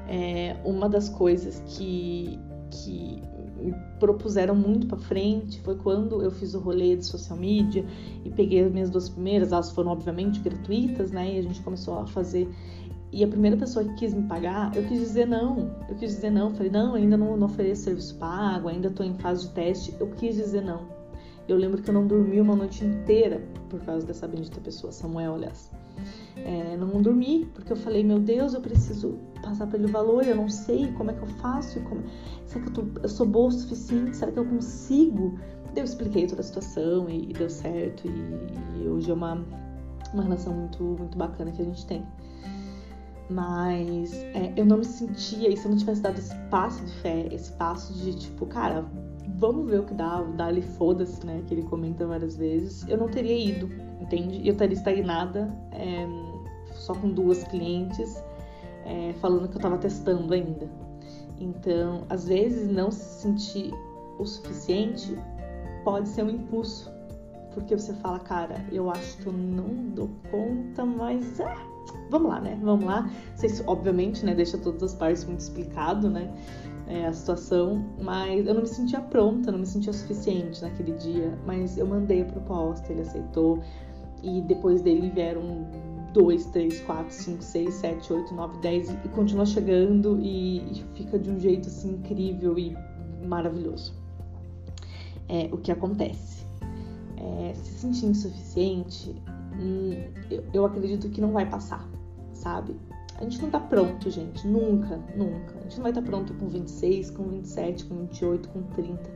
é, 0.08 0.58
uma 0.66 0.90
das 0.90 1.08
coisas 1.08 1.62
que, 1.66 2.38
que 2.72 3.24
me 3.58 3.74
propuseram 4.00 4.56
muito 4.56 4.88
para 4.88 4.98
frente 4.98 5.62
foi 5.62 5.76
quando 5.76 6.22
eu 6.22 6.32
fiz 6.32 6.54
o 6.54 6.60
rolê 6.60 6.96
de 6.96 7.06
social 7.06 7.38
media 7.38 7.86
e 8.26 8.30
peguei 8.30 8.64
as 8.64 8.72
minhas 8.72 8.90
duas 8.90 9.10
primeiras, 9.10 9.52
elas 9.52 9.72
foram 9.72 9.92
obviamente 9.92 10.40
gratuitas, 10.40 11.12
né? 11.12 11.36
E 11.36 11.40
a 11.40 11.42
gente 11.42 11.62
começou 11.62 12.00
a 12.00 12.08
fazer. 12.08 12.50
E 13.12 13.24
a 13.24 13.28
primeira 13.28 13.58
pessoa 13.58 13.84
que 13.86 13.94
quis 13.96 14.14
me 14.14 14.24
pagar, 14.24 14.76
eu 14.76 14.84
quis 14.84 15.00
dizer 15.00 15.26
não. 15.26 15.72
Eu 15.88 15.96
quis 15.96 16.12
dizer 16.12 16.30
não. 16.30 16.54
Falei, 16.54 16.72
não, 16.72 16.94
ainda 16.94 17.18
não, 17.18 17.36
não 17.36 17.48
ofereço 17.48 17.84
serviço 17.86 18.16
pago, 18.16 18.68
ainda 18.68 18.88
estou 18.88 19.06
em 19.06 19.16
fase 19.16 19.48
de 19.48 19.54
teste. 19.54 19.96
Eu 20.00 20.08
quis 20.12 20.36
dizer 20.36 20.62
não. 20.62 20.99
Eu 21.50 21.58
lembro 21.58 21.82
que 21.82 21.90
eu 21.90 21.94
não 21.94 22.06
dormi 22.06 22.40
uma 22.40 22.56
noite 22.56 22.86
inteira 22.86 23.42
por 23.70 23.80
causa 23.82 24.06
dessa 24.06 24.28
bendita 24.28 24.62
pessoa, 24.62 24.92
Samuel, 24.92 25.34
aliás. 25.34 25.72
É, 26.38 26.78
não 26.78 27.02
dormi, 27.02 27.50
porque 27.54 27.74
eu 27.74 27.76
falei, 27.76 28.04
meu 28.04 28.20
Deus, 28.20 28.54
eu 28.54 28.62
preciso 28.62 29.18
passar 29.42 29.66
para 29.68 29.78
ele 29.78 29.88
o 29.88 29.92
valor, 29.92 30.24
eu 30.26 30.36
não 30.36 30.48
sei 30.48 30.92
como 30.94 31.12
é 31.12 31.14
que 31.14 31.22
eu 31.22 31.28
faço, 31.28 31.80
como... 31.82 32.04
será 32.46 32.64
que 32.64 32.70
eu, 32.70 32.74
tô, 32.74 33.02
eu 33.02 33.10
sou 33.10 33.26
boa 33.26 33.48
o 33.48 33.52
suficiente, 33.52 34.16
será 34.16 34.32
que 34.32 34.40
eu 34.40 34.46
consigo? 34.46 35.40
Eu 35.76 35.84
expliquei 35.84 36.28
toda 36.28 36.42
a 36.42 36.44
situação 36.44 37.10
e, 37.10 37.30
e 37.30 37.34
deu 37.34 37.50
certo, 37.50 38.08
e, 38.08 38.84
e, 38.84 38.88
hoje 38.88 39.10
é 39.10 39.14
uma, 39.14 39.44
uma 40.14 40.24
relação 40.24 40.54
muito, 40.54 40.84
muito 40.84 41.18
bacana 41.18 41.52
que 41.52 41.62
a 41.62 41.66
gente 41.66 41.86
tem. 41.86 42.06
Mas 43.30 44.14
é, 44.14 44.54
eu 44.56 44.66
não 44.66 44.78
me 44.78 44.86
sentia, 44.86 45.50
e 45.50 45.58
se 45.58 45.66
eu 45.66 45.72
não 45.72 45.78
tivesse 45.78 46.02
dado 46.02 46.18
esse 46.18 46.36
passo 46.50 46.84
de 46.86 46.92
fé, 47.02 47.28
esse 47.32 47.52
passo 47.54 47.94
de 47.94 48.18
tipo, 48.18 48.46
cara, 48.46 48.86
vamos 49.40 49.70
ver 49.70 49.80
o 49.80 49.84
que 49.84 49.94
dá, 49.94 50.22
dá-lhe 50.36 50.62
foda-se, 50.62 51.26
né? 51.26 51.42
Que 51.48 51.54
ele 51.54 51.64
comenta 51.64 52.06
várias 52.06 52.36
vezes. 52.36 52.86
Eu 52.88 52.98
não 52.98 53.08
teria 53.08 53.34
ido, 53.34 53.70
entende? 54.00 54.46
Eu 54.46 54.52
estaria 54.52 54.76
estagnada, 54.76 55.52
é, 55.72 56.06
só 56.74 56.94
com 56.94 57.10
duas 57.10 57.44
clientes, 57.46 58.22
é, 58.86 59.14
falando 59.14 59.48
que 59.48 59.56
eu 59.56 59.62
tava 59.62 59.78
testando 59.78 60.34
ainda. 60.34 60.70
Então, 61.40 62.04
às 62.10 62.28
vezes, 62.28 62.70
não 62.70 62.92
se 62.92 63.22
sentir 63.22 63.74
o 64.20 64.26
suficiente 64.26 65.18
pode 65.86 66.10
ser 66.10 66.24
um 66.24 66.30
impulso. 66.30 66.92
Porque 67.54 67.76
você 67.76 67.94
fala, 67.94 68.20
cara, 68.20 68.64
eu 68.72 68.92
acho 68.92 69.18
que 69.18 69.28
eu 69.28 69.34
não 69.34 69.90
dou 69.96 70.10
conta, 70.30 70.86
mas 70.86 71.40
é, 71.40 71.56
vamos 72.10 72.30
lá, 72.30 72.42
né? 72.42 72.60
Vamos 72.62 72.86
lá. 72.86 73.10
Vocês, 73.36 73.64
obviamente, 73.66 74.26
né? 74.26 74.36
Deixa 74.36 74.58
todas 74.58 74.84
as 74.84 74.94
partes 74.94 75.24
muito 75.26 75.40
explicado, 75.40 76.10
né? 76.10 76.32
É, 76.90 77.06
a 77.06 77.14
situação, 77.14 77.86
mas 78.02 78.48
eu 78.48 78.54
não 78.54 78.62
me 78.62 78.68
sentia 78.68 79.00
pronta, 79.00 79.52
não 79.52 79.60
me 79.60 79.66
sentia 79.66 79.94
suficiente 79.94 80.62
naquele 80.62 80.94
dia. 80.94 81.38
Mas 81.46 81.78
eu 81.78 81.86
mandei 81.86 82.24
a 82.24 82.26
proposta, 82.26 82.92
ele 82.92 83.02
aceitou, 83.02 83.60
e 84.24 84.42
depois 84.42 84.82
dele 84.82 85.12
vieram 85.12 85.68
2, 86.14 86.46
3, 86.48 86.82
4, 86.82 87.14
5, 87.14 87.44
6, 87.44 87.74
7, 87.76 88.14
8, 88.14 88.34
9, 88.34 88.58
10 88.60 88.90
e 88.90 89.10
continua 89.10 89.46
chegando 89.46 90.20
e, 90.20 90.58
e 90.58 90.86
fica 90.96 91.20
de 91.20 91.30
um 91.30 91.40
jeito 91.40 91.68
assim 91.68 91.92
incrível 91.92 92.58
e 92.58 92.76
maravilhoso. 93.24 93.94
É, 95.28 95.48
o 95.52 95.58
que 95.58 95.72
acontece? 95.72 96.44
É, 97.18 97.54
se 97.54 97.80
sentir 97.80 98.08
insuficiente, 98.08 99.16
hum, 99.54 99.94
eu, 100.32 100.44
eu 100.52 100.66
acredito 100.66 101.08
que 101.10 101.22
não 101.22 101.32
vai 101.32 101.48
passar, 101.48 101.88
sabe? 102.34 102.76
A 103.20 103.24
gente 103.24 103.42
não 103.42 103.50
tá 103.50 103.60
pronto, 103.60 104.10
gente. 104.10 104.48
Nunca, 104.48 104.98
nunca. 105.14 105.58
A 105.58 105.62
gente 105.64 105.76
não 105.76 105.84
vai 105.84 105.92
estar 105.92 106.02
tá 106.02 106.08
pronto 106.08 106.34
com 106.36 106.48
26, 106.48 107.12
com 107.12 107.24
27, 107.24 107.86
com 107.86 107.98
28, 107.98 108.50
com 108.50 108.64
30. 108.64 109.10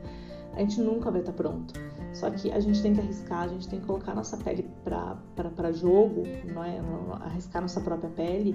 A 0.52 0.60
gente 0.60 0.80
nunca 0.80 1.10
vai 1.10 1.20
estar 1.20 1.32
tá 1.32 1.36
pronto. 1.42 1.72
Só 2.12 2.30
que 2.30 2.52
a 2.52 2.60
gente 2.60 2.80
tem 2.82 2.92
que 2.92 3.00
arriscar, 3.00 3.44
a 3.44 3.48
gente 3.48 3.66
tem 3.66 3.80
que 3.80 3.86
colocar 3.86 4.14
nossa 4.14 4.36
pele 4.36 4.68
para 4.84 5.72
jogo, 5.72 6.22
não 6.54 6.62
é? 6.62 6.80
arriscar 7.22 7.62
nossa 7.62 7.80
própria 7.80 8.10
pele, 8.10 8.54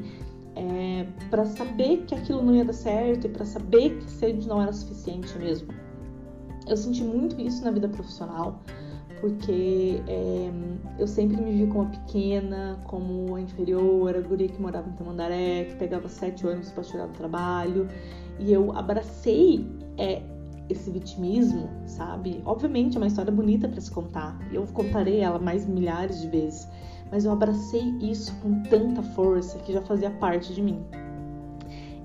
é, 0.55 1.07
para 1.29 1.45
saber 1.45 2.05
que 2.05 2.13
aquilo 2.13 2.43
não 2.43 2.55
ia 2.55 2.63
dar 2.63 2.73
certo 2.73 3.25
e 3.25 3.29
para 3.29 3.43
saber 3.43 3.97
que 3.97 4.27
gente 4.27 4.47
não 4.47 4.61
era 4.61 4.71
suficiente 4.71 5.37
mesmo. 5.37 5.73
Eu 6.67 6.77
senti 6.77 7.03
muito 7.03 7.41
isso 7.41 7.63
na 7.65 7.71
vida 7.71 7.89
profissional 7.89 8.61
porque 9.19 10.01
é, 10.07 10.51
eu 10.97 11.07
sempre 11.07 11.41
me 11.41 11.51
vi 11.51 11.67
como 11.67 11.83
a 11.83 11.85
pequena, 11.87 12.79
como 12.85 13.35
a 13.35 13.41
inferior, 13.41 14.15
a 14.15 14.21
guria 14.21 14.47
que 14.47 14.61
morava 14.61 14.89
em 14.89 14.93
Tamandaré, 14.93 15.65
que 15.65 15.75
pegava 15.75 16.07
sete 16.07 16.45
ônibus 16.45 16.71
para 16.71 16.83
tirar 16.83 17.07
do 17.07 17.13
trabalho, 17.13 17.87
e 18.39 18.53
eu 18.53 18.71
abracei 18.77 19.67
é, 19.97 20.21
esse 20.69 20.89
vitimismo, 20.91 21.69
sabe? 21.85 22.41
Obviamente 22.45 22.95
é 22.95 22.99
uma 22.99 23.07
história 23.07 23.31
bonita 23.31 23.67
para 23.67 23.81
se 23.81 23.91
contar, 23.91 24.39
eu 24.51 24.65
contarei 24.67 25.19
ela 25.19 25.39
mais 25.39 25.65
milhares 25.65 26.21
de 26.21 26.27
vezes, 26.27 26.67
mas 27.11 27.25
eu 27.25 27.31
abracei 27.31 27.95
isso 28.01 28.33
com 28.41 28.61
tanta 28.63 29.01
força 29.01 29.57
que 29.59 29.73
já 29.73 29.81
fazia 29.81 30.11
parte 30.11 30.53
de 30.53 30.61
mim. 30.61 30.79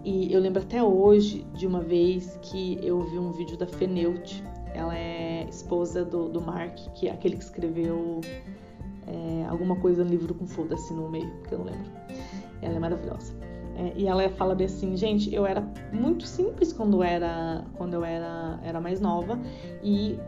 E 0.05 0.31
eu 0.33 0.39
lembro 0.39 0.63
até 0.63 0.83
hoje 0.83 1.47
de 1.55 1.67
uma 1.67 1.81
vez 1.81 2.39
que 2.43 2.79
eu 2.83 3.01
vi 3.07 3.19
um 3.19 3.33
vídeo 3.33 3.57
da 3.57 3.67
Feneute, 3.67 4.45
ela 4.75 4.97
é 4.97 5.47
esposa 5.49 6.05
do, 6.05 6.29
do 6.29 6.41
Mark, 6.41 6.77
que 6.95 7.09
é 7.09 7.13
aquele 7.13 7.37
que 7.37 7.45
escreveu 7.45 8.21
é, 9.07 9.47
alguma 9.49 9.77
coisa 9.77 10.05
no 10.05 10.11
livro 10.11 10.35
com 10.35 10.47
foda-se 10.47 10.93
no 10.93 11.09
meio, 11.09 11.31
que 11.49 11.55
eu 11.55 11.59
não 11.59 11.67
lembro. 11.67 11.91
Ela 12.61 12.77
é 12.77 12.79
maravilhosa. 12.79 13.33
É, 13.77 13.93
e 13.97 14.07
ela 14.07 14.29
fala 14.31 14.55
bem 14.55 14.67
assim, 14.67 14.97
gente, 14.97 15.35
eu 15.35 15.47
era 15.47 15.67
muito 15.93 16.27
simples 16.27 16.73
quando 16.73 17.03
era, 17.03 17.65
quando 17.77 17.95
eu 17.95 18.05
era, 18.05 18.59
era 18.63 18.81
mais 18.81 19.01
nova. 19.01 19.39
E 19.83 20.19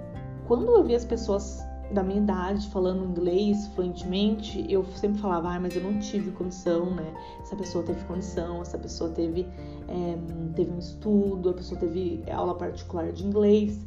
quando 0.46 0.66
eu 0.70 0.84
vi 0.84 0.94
as 0.94 1.04
pessoas 1.04 1.64
da 1.92 2.02
minha 2.02 2.18
idade 2.18 2.68
falando 2.70 3.04
inglês 3.04 3.68
fluentemente, 3.68 4.66
eu 4.68 4.84
sempre 4.96 5.20
falava, 5.20 5.50
ah, 5.50 5.60
mas 5.60 5.76
eu 5.76 5.82
não 5.82 5.98
tive 6.00 6.32
condição, 6.32 6.90
né? 6.90 7.14
Essa 7.40 7.54
pessoa 7.54 7.84
teve 7.84 8.04
condição, 8.04 8.60
essa 8.60 8.76
pessoa 8.76 9.10
teve, 9.10 9.46
é, 9.88 10.18
teve 10.54 10.72
um 10.72 10.78
estudo, 10.78 11.50
a 11.50 11.54
pessoa 11.54 11.78
teve 11.78 12.24
aula 12.30 12.54
particular 12.54 13.12
de 13.12 13.24
inglês. 13.24 13.86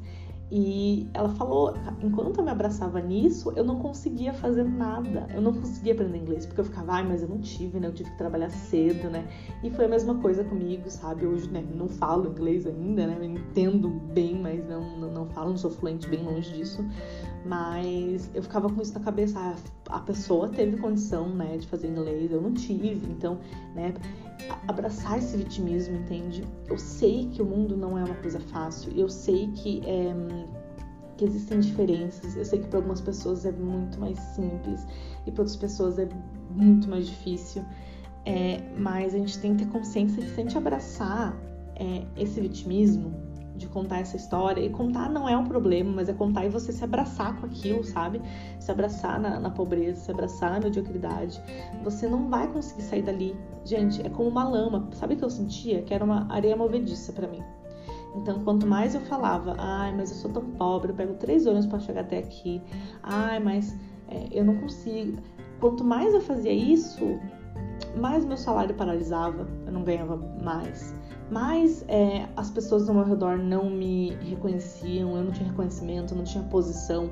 E 0.52 1.08
ela 1.14 1.30
falou, 1.30 1.76
enquanto 2.02 2.40
eu 2.40 2.44
me 2.44 2.50
abraçava 2.50 3.00
nisso, 3.00 3.54
eu 3.56 3.64
não 3.64 3.78
conseguia 3.78 4.34
fazer 4.34 4.64
nada. 4.64 5.28
Eu 5.34 5.42
não 5.42 5.54
conseguia 5.54 5.94
aprender 5.94 6.18
inglês, 6.18 6.46
porque 6.46 6.62
eu 6.62 6.66
ficava, 6.66 6.94
ai, 6.94 7.08
mas 7.08 7.22
eu 7.22 7.30
não 7.30 7.40
tive, 7.40 7.80
né? 7.80 7.88
Eu 7.88 7.94
tive 7.94 8.10
que 8.10 8.18
trabalhar 8.18 8.50
cedo, 8.50 9.10
né? 9.10 9.28
E 9.64 9.70
foi 9.70 9.86
a 9.86 9.88
mesma 9.88 10.16
coisa 10.16 10.44
comigo, 10.44 10.90
sabe? 10.90 11.28
Hoje, 11.28 11.48
né, 11.50 11.64
não 11.76 11.88
falo 11.88 12.32
inglês 12.32 12.66
ainda, 12.66 13.06
né? 13.06 13.16
Eu 13.20 13.24
entendo 13.24 13.90
bem, 13.90 14.36
mas 14.42 14.68
não, 14.68 14.98
não, 14.98 15.12
não 15.12 15.26
falo, 15.28 15.52
não 15.52 15.58
sou 15.58 15.70
fluente, 15.70 16.08
bem 16.08 16.24
longe 16.24 16.52
disso. 16.52 16.84
Mas 17.46 18.30
eu 18.34 18.44
ficava 18.44 18.70
com 18.70 18.82
isso 18.82 18.94
na 18.94 19.00
cabeça, 19.00 19.40
ah, 19.40 19.56
a 19.90 20.00
pessoa 20.00 20.50
teve 20.50 20.78
condição, 20.78 21.30
né, 21.30 21.58
de 21.58 21.68
fazer 21.68 21.88
inglês, 21.88 22.32
eu 22.32 22.42
não 22.42 22.54
tive. 22.54 23.02
Então, 23.10 23.40
né, 23.74 23.94
abraçar 24.68 25.18
esse 25.18 25.38
vitimismo, 25.38 25.96
entende? 25.98 26.44
Eu 26.68 26.78
sei 26.78 27.30
que 27.30 27.42
o 27.42 27.46
mundo 27.46 27.78
não 27.78 27.98
é 27.98 28.04
uma 28.04 28.16
coisa 28.16 28.40
fácil, 28.40 28.92
eu 28.96 29.10
sei 29.10 29.48
que, 29.52 29.82
é, 29.86 30.14
que 31.18 31.26
existem 31.26 31.60
diferenças, 31.60 32.36
eu 32.36 32.46
sei 32.46 32.60
que 32.60 32.68
para 32.68 32.80
algumas 32.80 33.02
pessoas 33.02 33.46
é 33.46 33.52
muito 33.52 34.00
mais 34.00 34.18
simples 34.20 34.86
e 35.26 35.32
para 35.32 35.42
outras 35.42 35.56
pessoas 35.56 36.00
é 36.00 36.08
muito 36.52 36.90
mais 36.90 37.08
difícil, 37.08 37.64
é, 38.26 38.62
mas 38.78 39.14
a 39.14 39.18
gente 39.18 39.38
tem 39.40 39.56
que 39.56 39.66
ter 39.66 39.72
consciência 39.72 40.22
que 40.22 40.30
se 40.30 40.40
a 40.40 40.44
gente 40.44 40.58
abraçar 40.58 41.38
é, 41.76 42.06
esse 42.18 42.40
vitimismo, 42.42 43.29
de 43.60 43.68
contar 43.68 44.00
essa 44.00 44.16
história. 44.16 44.62
E 44.62 44.70
contar 44.70 45.10
não 45.10 45.28
é 45.28 45.38
um 45.38 45.46
problema, 45.46 45.92
mas 45.92 46.10
é 46.10 46.14
contar 46.14 46.46
e 46.46 46.50
você 46.50 46.72
se 46.72 46.84
abraçar 46.84 47.40
com 47.40 47.46
aquilo, 47.46 47.84
sabe? 47.84 48.22
Se 48.60 48.72
abraçar 48.72 49.20
na, 49.20 49.40
na 49.40 49.50
pobreza, 49.52 50.00
se 50.00 50.12
abraçar 50.12 50.52
na 50.52 50.60
mediocridade. 50.60 51.40
Você 51.84 52.08
não 52.08 52.30
vai 52.30 52.48
conseguir 52.48 52.82
sair 52.82 53.02
dali. 53.04 53.36
Gente, 53.66 54.06
é 54.06 54.10
como 54.10 54.30
uma 54.30 54.48
lama. 54.48 54.88
Sabe 54.94 55.14
o 55.14 55.18
que 55.18 55.24
eu 55.24 55.30
sentia? 55.30 55.82
Que 55.82 55.94
era 55.94 56.04
uma 56.04 56.26
areia 56.32 56.56
movediça 56.56 57.14
para 57.14 57.28
mim. 57.28 57.44
Então, 58.16 58.40
quanto 58.44 58.66
mais 58.66 58.96
eu 58.96 59.02
falava, 59.02 59.56
ai, 59.60 59.96
mas 59.96 60.10
eu 60.10 60.18
sou 60.18 60.32
tão 60.32 60.44
pobre, 60.44 60.92
eu 60.92 60.96
pego 60.96 61.14
três 61.14 61.46
anos 61.46 61.68
para 61.68 61.80
chegar 61.80 62.02
até 62.02 62.18
aqui, 62.18 62.60
ai, 63.04 63.40
mas 63.40 63.78
é, 64.08 64.28
eu 64.32 64.44
não 64.44 64.56
consigo. 64.56 65.22
Quanto 65.60 65.84
mais 65.84 66.12
eu 66.14 66.22
fazia 66.22 66.52
isso, 66.52 67.20
mais 67.96 68.26
meu 68.26 68.36
salário 68.38 68.74
paralisava, 68.74 69.48
eu 69.66 69.72
não 69.72 69.84
ganhava 69.84 70.18
mais 70.44 70.96
mas 71.32 71.86
é, 71.88 72.28
as 72.36 72.50
pessoas 72.50 72.90
ao 72.90 72.96
meu 72.96 73.04
redor 73.04 73.38
não 73.38 73.70
me 73.70 74.12
reconheciam, 74.16 75.16
eu 75.16 75.24
não 75.24 75.32
tinha 75.32 75.50
reconhecimento, 75.50 76.16
não 76.16 76.24
tinha 76.24 76.44
posição. 76.46 77.10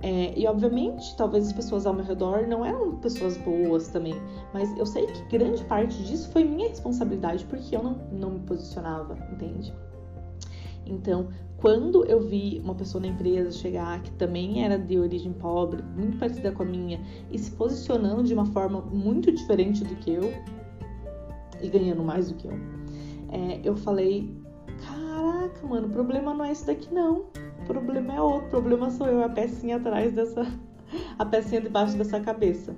É, 0.00 0.32
e 0.38 0.46
obviamente, 0.46 1.16
talvez 1.16 1.48
as 1.48 1.52
pessoas 1.52 1.84
ao 1.84 1.92
meu 1.92 2.04
redor 2.04 2.46
não 2.46 2.64
eram 2.64 2.96
pessoas 2.98 3.36
boas 3.38 3.88
também, 3.88 4.14
mas 4.54 4.76
eu 4.78 4.86
sei 4.86 5.06
que 5.06 5.36
grande 5.36 5.64
parte 5.64 6.00
disso 6.04 6.30
foi 6.30 6.44
minha 6.44 6.68
responsabilidade 6.68 7.44
porque 7.46 7.74
eu 7.74 7.82
não, 7.82 7.98
não 8.12 8.30
me 8.30 8.40
posicionava, 8.40 9.18
entende? 9.32 9.74
Então, 10.86 11.28
quando 11.56 12.04
eu 12.04 12.20
vi 12.20 12.60
uma 12.62 12.76
pessoa 12.76 13.02
na 13.02 13.08
empresa 13.08 13.50
chegar 13.50 14.00
que 14.02 14.12
também 14.12 14.64
era 14.64 14.78
de 14.78 14.96
origem 14.96 15.32
pobre, 15.32 15.82
muito 15.96 16.16
parecida 16.16 16.52
com 16.52 16.62
a 16.62 16.66
minha, 16.66 17.00
e 17.32 17.36
se 17.36 17.50
posicionando 17.50 18.22
de 18.22 18.32
uma 18.32 18.46
forma 18.46 18.80
muito 18.80 19.32
diferente 19.32 19.82
do 19.82 19.96
que 19.96 20.12
eu, 20.12 20.32
e 21.60 21.68
ganhando 21.68 22.04
mais 22.04 22.30
do 22.30 22.36
que 22.36 22.46
eu, 22.46 22.77
é, 23.30 23.60
eu 23.64 23.76
falei: 23.76 24.34
caraca, 24.86 25.66
mano, 25.66 25.86
o 25.86 25.90
problema 25.90 26.34
não 26.34 26.44
é 26.44 26.52
isso 26.52 26.66
daqui 26.66 26.92
não. 26.92 27.26
O 27.62 27.66
problema 27.66 28.14
é 28.14 28.20
outro. 28.20 28.46
O 28.46 28.50
problema 28.50 28.90
sou 28.90 29.06
eu, 29.06 29.22
a 29.22 29.28
pecinha 29.28 29.76
atrás 29.76 30.12
dessa. 30.12 30.46
a 31.18 31.24
pecinha 31.24 31.60
debaixo 31.60 31.96
dessa 31.96 32.20
cabeça. 32.20 32.74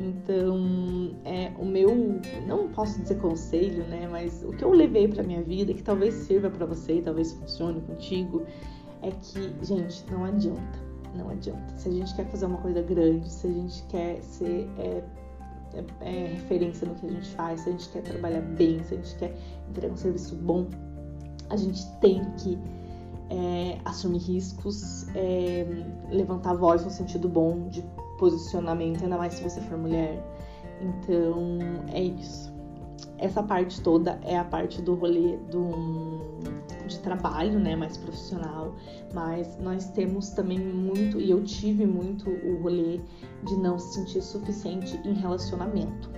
Então, 0.00 1.14
é, 1.26 1.52
o 1.58 1.64
meu, 1.64 2.20
não 2.46 2.68
posso 2.68 3.02
dizer 3.02 3.18
conselho, 3.18 3.84
né, 3.84 4.08
mas 4.10 4.42
o 4.42 4.50
que 4.50 4.64
eu 4.64 4.72
levei 4.72 5.06
para 5.06 5.22
minha 5.22 5.42
vida, 5.42 5.74
que 5.74 5.82
talvez 5.82 6.14
sirva 6.14 6.48
para 6.48 6.64
você 6.64 6.94
e 6.94 7.02
talvez 7.02 7.32
funcione 7.32 7.82
contigo, 7.82 8.46
é 9.02 9.10
que, 9.10 9.52
gente, 9.62 10.04
não 10.10 10.24
adianta, 10.24 10.78
não 11.14 11.28
adianta. 11.28 11.76
Se 11.76 11.90
a 11.90 11.92
gente 11.92 12.14
quer 12.14 12.24
fazer 12.30 12.46
uma 12.46 12.56
coisa 12.58 12.80
grande, 12.80 13.30
se 13.30 13.46
a 13.46 13.50
gente 13.50 13.82
quer 13.88 14.22
ser 14.22 14.66
é, 14.78 15.04
é, 15.74 15.84
é, 16.00 16.26
referência 16.28 16.86
no 16.86 16.94
que 16.94 17.06
a 17.06 17.10
gente 17.10 17.28
faz, 17.30 17.60
se 17.60 17.68
a 17.68 17.72
gente 17.72 17.88
quer 17.88 18.02
trabalhar 18.02 18.40
bem, 18.40 18.82
se 18.84 18.94
a 18.94 18.96
gente 18.96 19.14
quer 19.16 19.34
entregar 19.68 19.92
um 19.92 19.96
serviço 19.96 20.34
bom, 20.36 20.66
a 21.48 21.56
gente 21.56 21.84
tem 22.00 22.24
que 22.36 22.58
é, 23.30 23.78
assumir 23.84 24.18
riscos, 24.18 25.06
é, 25.14 25.64
levantar 26.10 26.50
a 26.50 26.54
voz 26.54 26.84
no 26.84 26.90
sentido 26.90 27.28
bom 27.28 27.68
de 27.68 27.82
posicionamento, 28.18 29.02
ainda 29.02 29.16
mais 29.16 29.34
se 29.34 29.42
você 29.42 29.60
for 29.60 29.78
mulher. 29.78 30.22
Então 30.80 31.58
é 31.92 32.02
isso. 32.02 32.49
Essa 33.18 33.42
parte 33.42 33.80
toda 33.80 34.18
é 34.22 34.38
a 34.38 34.44
parte 34.44 34.80
do 34.80 34.94
rolê 34.94 35.36
do, 35.50 36.30
de 36.86 36.98
trabalho, 37.00 37.58
né, 37.58 37.76
mais 37.76 37.96
profissional, 37.96 38.74
mas 39.14 39.58
nós 39.58 39.90
temos 39.90 40.30
também 40.30 40.58
muito, 40.58 41.20
e 41.20 41.30
eu 41.30 41.42
tive 41.42 41.86
muito 41.86 42.28
o 42.30 42.62
rolê 42.62 43.00
de 43.44 43.56
não 43.56 43.78
se 43.78 43.94
sentir 43.94 44.22
suficiente 44.22 45.00
em 45.04 45.14
relacionamento. 45.14 46.10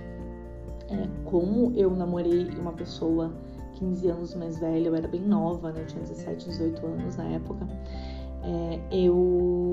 É, 0.89 1.07
como 1.25 1.73
eu 1.75 1.91
namorei 1.91 2.49
uma 2.59 2.73
pessoa 2.73 3.33
15 3.73 4.07
anos 4.07 4.35
mais 4.35 4.59
velha, 4.59 4.87
eu 4.87 4.95
era 4.95 5.07
bem 5.07 5.21
nova, 5.21 5.71
né, 5.71 5.81
eu 5.81 5.87
tinha 5.87 6.01
17, 6.01 6.49
18 6.49 6.85
anos 6.85 7.15
na 7.17 7.25
época, 7.25 7.67
é, 8.43 8.79
eu 8.91 9.72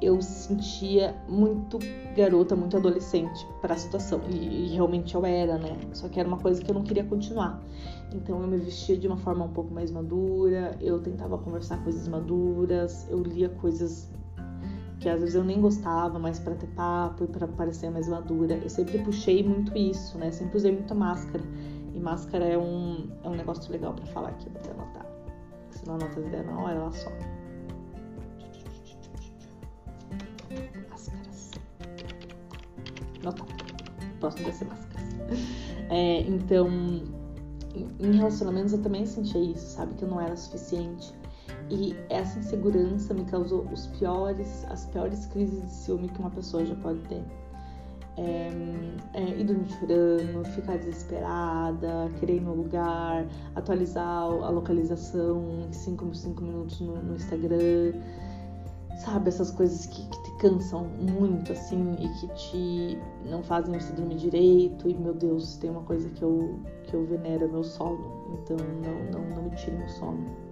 eu 0.00 0.20
sentia 0.22 1.14
muito 1.28 1.78
garota, 2.16 2.56
muito 2.56 2.76
adolescente 2.76 3.46
para 3.60 3.74
a 3.74 3.76
situação. 3.76 4.20
E, 4.30 4.66
e, 4.66 4.68
realmente 4.74 5.14
eu 5.14 5.24
era, 5.24 5.58
né? 5.58 5.76
Só 5.92 6.08
que 6.08 6.18
era 6.18 6.28
uma 6.28 6.38
coisa 6.38 6.62
que 6.62 6.70
eu 6.70 6.74
não 6.74 6.82
queria 6.82 7.04
continuar. 7.04 7.62
Então 8.12 8.40
eu 8.40 8.46
me 8.46 8.56
vestia 8.58 8.96
de 8.96 9.06
uma 9.06 9.16
forma 9.16 9.44
um 9.44 9.52
pouco 9.52 9.72
mais 9.72 9.90
madura, 9.90 10.76
eu 10.80 11.00
tentava 11.00 11.38
conversar 11.38 11.82
coisas 11.84 12.08
maduras, 12.08 13.06
eu 13.08 13.22
lia 13.22 13.48
coisas 13.48 14.10
que 14.98 15.08
às 15.08 15.20
vezes 15.20 15.34
eu 15.34 15.44
nem 15.44 15.60
gostava, 15.60 16.18
mas 16.18 16.38
para 16.38 16.54
ter 16.54 16.66
papo 16.68 17.24
e 17.24 17.26
para 17.26 17.46
parecer 17.48 17.90
mais 17.90 18.08
madura. 18.08 18.54
Eu 18.54 18.68
sempre 18.68 18.98
puxei 18.98 19.42
muito 19.42 19.76
isso, 19.76 20.18
né? 20.18 20.30
Sempre 20.30 20.56
usei 20.56 20.72
muita 20.72 20.94
máscara 20.94 21.42
e 21.94 21.98
máscara 21.98 22.44
é 22.44 22.58
um, 22.58 23.08
é 23.22 23.28
um 23.28 23.34
negócio 23.34 23.70
legal 23.72 23.94
para 23.94 24.06
falar 24.06 24.30
aqui, 24.30 24.48
vou 24.48 24.60
até 24.60 24.70
anotar. 24.70 25.06
Se 25.70 25.86
não 25.86 25.94
anota 25.94 26.20
as 26.20 26.26
ideias 26.26 26.46
na 26.46 26.58
hora, 26.60 26.74
ela 26.74 26.92
some. 26.92 27.39
Máscaras. 30.90 31.50
Nota. 33.22 33.44
Próximo 34.18 34.44
vai 34.44 34.52
ser 34.52 34.64
máscaras. 34.66 35.08
É, 35.88 36.20
então, 36.22 36.68
em 37.98 38.16
relacionamentos 38.16 38.72
eu 38.72 38.82
também 38.82 39.06
sentia 39.06 39.40
isso, 39.40 39.76
sabe? 39.76 39.94
Que 39.94 40.04
eu 40.04 40.08
não 40.08 40.20
era 40.20 40.36
suficiente. 40.36 41.14
E 41.70 41.94
essa 42.08 42.38
insegurança 42.38 43.14
me 43.14 43.24
causou 43.24 43.64
os 43.72 43.86
piores, 43.86 44.64
as 44.68 44.86
piores 44.86 45.26
crises 45.26 45.62
de 45.62 45.70
ciúme 45.70 46.08
que 46.08 46.18
uma 46.18 46.30
pessoa 46.30 46.64
já 46.64 46.74
pode 46.76 46.98
ter. 47.02 47.22
É, 48.16 48.50
é, 49.14 49.40
ir 49.40 49.44
dormir 49.44 49.68
chorando, 49.78 50.44
ficar 50.52 50.76
desesperada, 50.78 52.10
querer 52.18 52.36
ir 52.36 52.40
no 52.40 52.54
lugar, 52.54 53.24
atualizar 53.54 54.04
a 54.04 54.50
localização 54.50 55.66
em 55.68 55.72
5 55.72 56.14
5 56.14 56.42
minutos 56.42 56.80
no, 56.80 56.96
no, 56.96 57.14
Instagram, 57.14 57.94
sabe? 59.00 59.28
Essas 59.28 59.50
coisas 59.50 59.86
que, 59.86 60.06
que, 60.06 60.22
te 60.22 60.30
cansam 60.38 60.84
muito, 60.84 61.52
assim, 61.52 61.96
e 61.98 62.08
que 62.20 62.28
te 62.34 62.98
não 63.28 63.42
fazem 63.42 63.78
você 63.78 63.92
dormir 63.92 64.16
direito. 64.16 64.88
E, 64.88 64.94
meu 64.94 65.14
Deus, 65.14 65.56
tem 65.56 65.70
uma 65.70 65.82
coisa 65.82 66.08
que 66.10 66.22
eu, 66.22 66.58
que 66.84 66.94
eu 66.94 67.04
venero, 67.06 67.44
é 67.44 67.48
meu 67.48 67.64
sono. 67.64 68.38
Então, 68.42 68.56
não, 68.56 69.20
não, 69.20 69.36
não 69.36 69.42
me 69.44 69.50
tire 69.56 69.76
meu 69.76 69.88
sono 69.88 70.50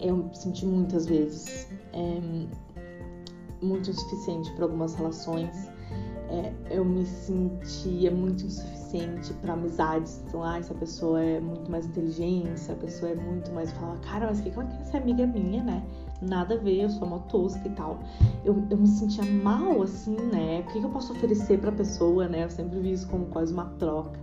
eu 0.00 0.28
senti 0.32 0.64
muitas 0.64 1.06
vezes 1.06 1.68
é, 1.92 2.20
muito 3.60 3.90
insuficiente 3.90 4.52
para 4.52 4.64
algumas 4.64 4.94
relações. 4.94 5.68
É, 6.30 6.52
eu 6.70 6.84
me 6.84 7.06
sentia 7.06 8.10
muito 8.10 8.44
insuficiente 8.44 9.32
para 9.34 9.54
amizades. 9.54 10.22
Então, 10.26 10.42
ah, 10.42 10.58
essa 10.58 10.74
pessoa 10.74 11.22
é 11.22 11.40
muito 11.40 11.70
mais 11.70 11.86
inteligente, 11.86 12.50
essa 12.50 12.74
pessoa 12.74 13.12
é 13.12 13.14
muito 13.14 13.50
mais. 13.52 13.72
Fala, 13.72 13.96
cara, 13.98 14.26
mas 14.26 14.40
o 14.40 14.42
que 14.42 14.50
ela 14.50 14.64
quer 14.64 14.84
ser 14.84 14.98
amiga 14.98 15.26
minha, 15.26 15.62
né? 15.64 15.82
Nada 16.20 16.54
a 16.54 16.58
ver, 16.58 16.82
eu 16.82 16.90
sou 16.90 17.06
uma 17.06 17.20
tosca 17.20 17.66
e 17.66 17.70
tal. 17.70 18.00
Eu, 18.44 18.64
eu 18.70 18.76
me 18.76 18.88
sentia 18.88 19.24
mal, 19.24 19.82
assim, 19.82 20.16
né? 20.16 20.60
O 20.60 20.72
que, 20.72 20.80
que 20.80 20.84
eu 20.84 20.90
posso 20.90 21.12
oferecer 21.12 21.60
pra 21.60 21.70
pessoa, 21.70 22.28
né? 22.28 22.44
Eu 22.44 22.50
sempre 22.50 22.78
vi 22.80 22.92
isso 22.92 23.08
como 23.08 23.26
quase 23.26 23.52
uma 23.52 23.66
troca. 23.78 24.18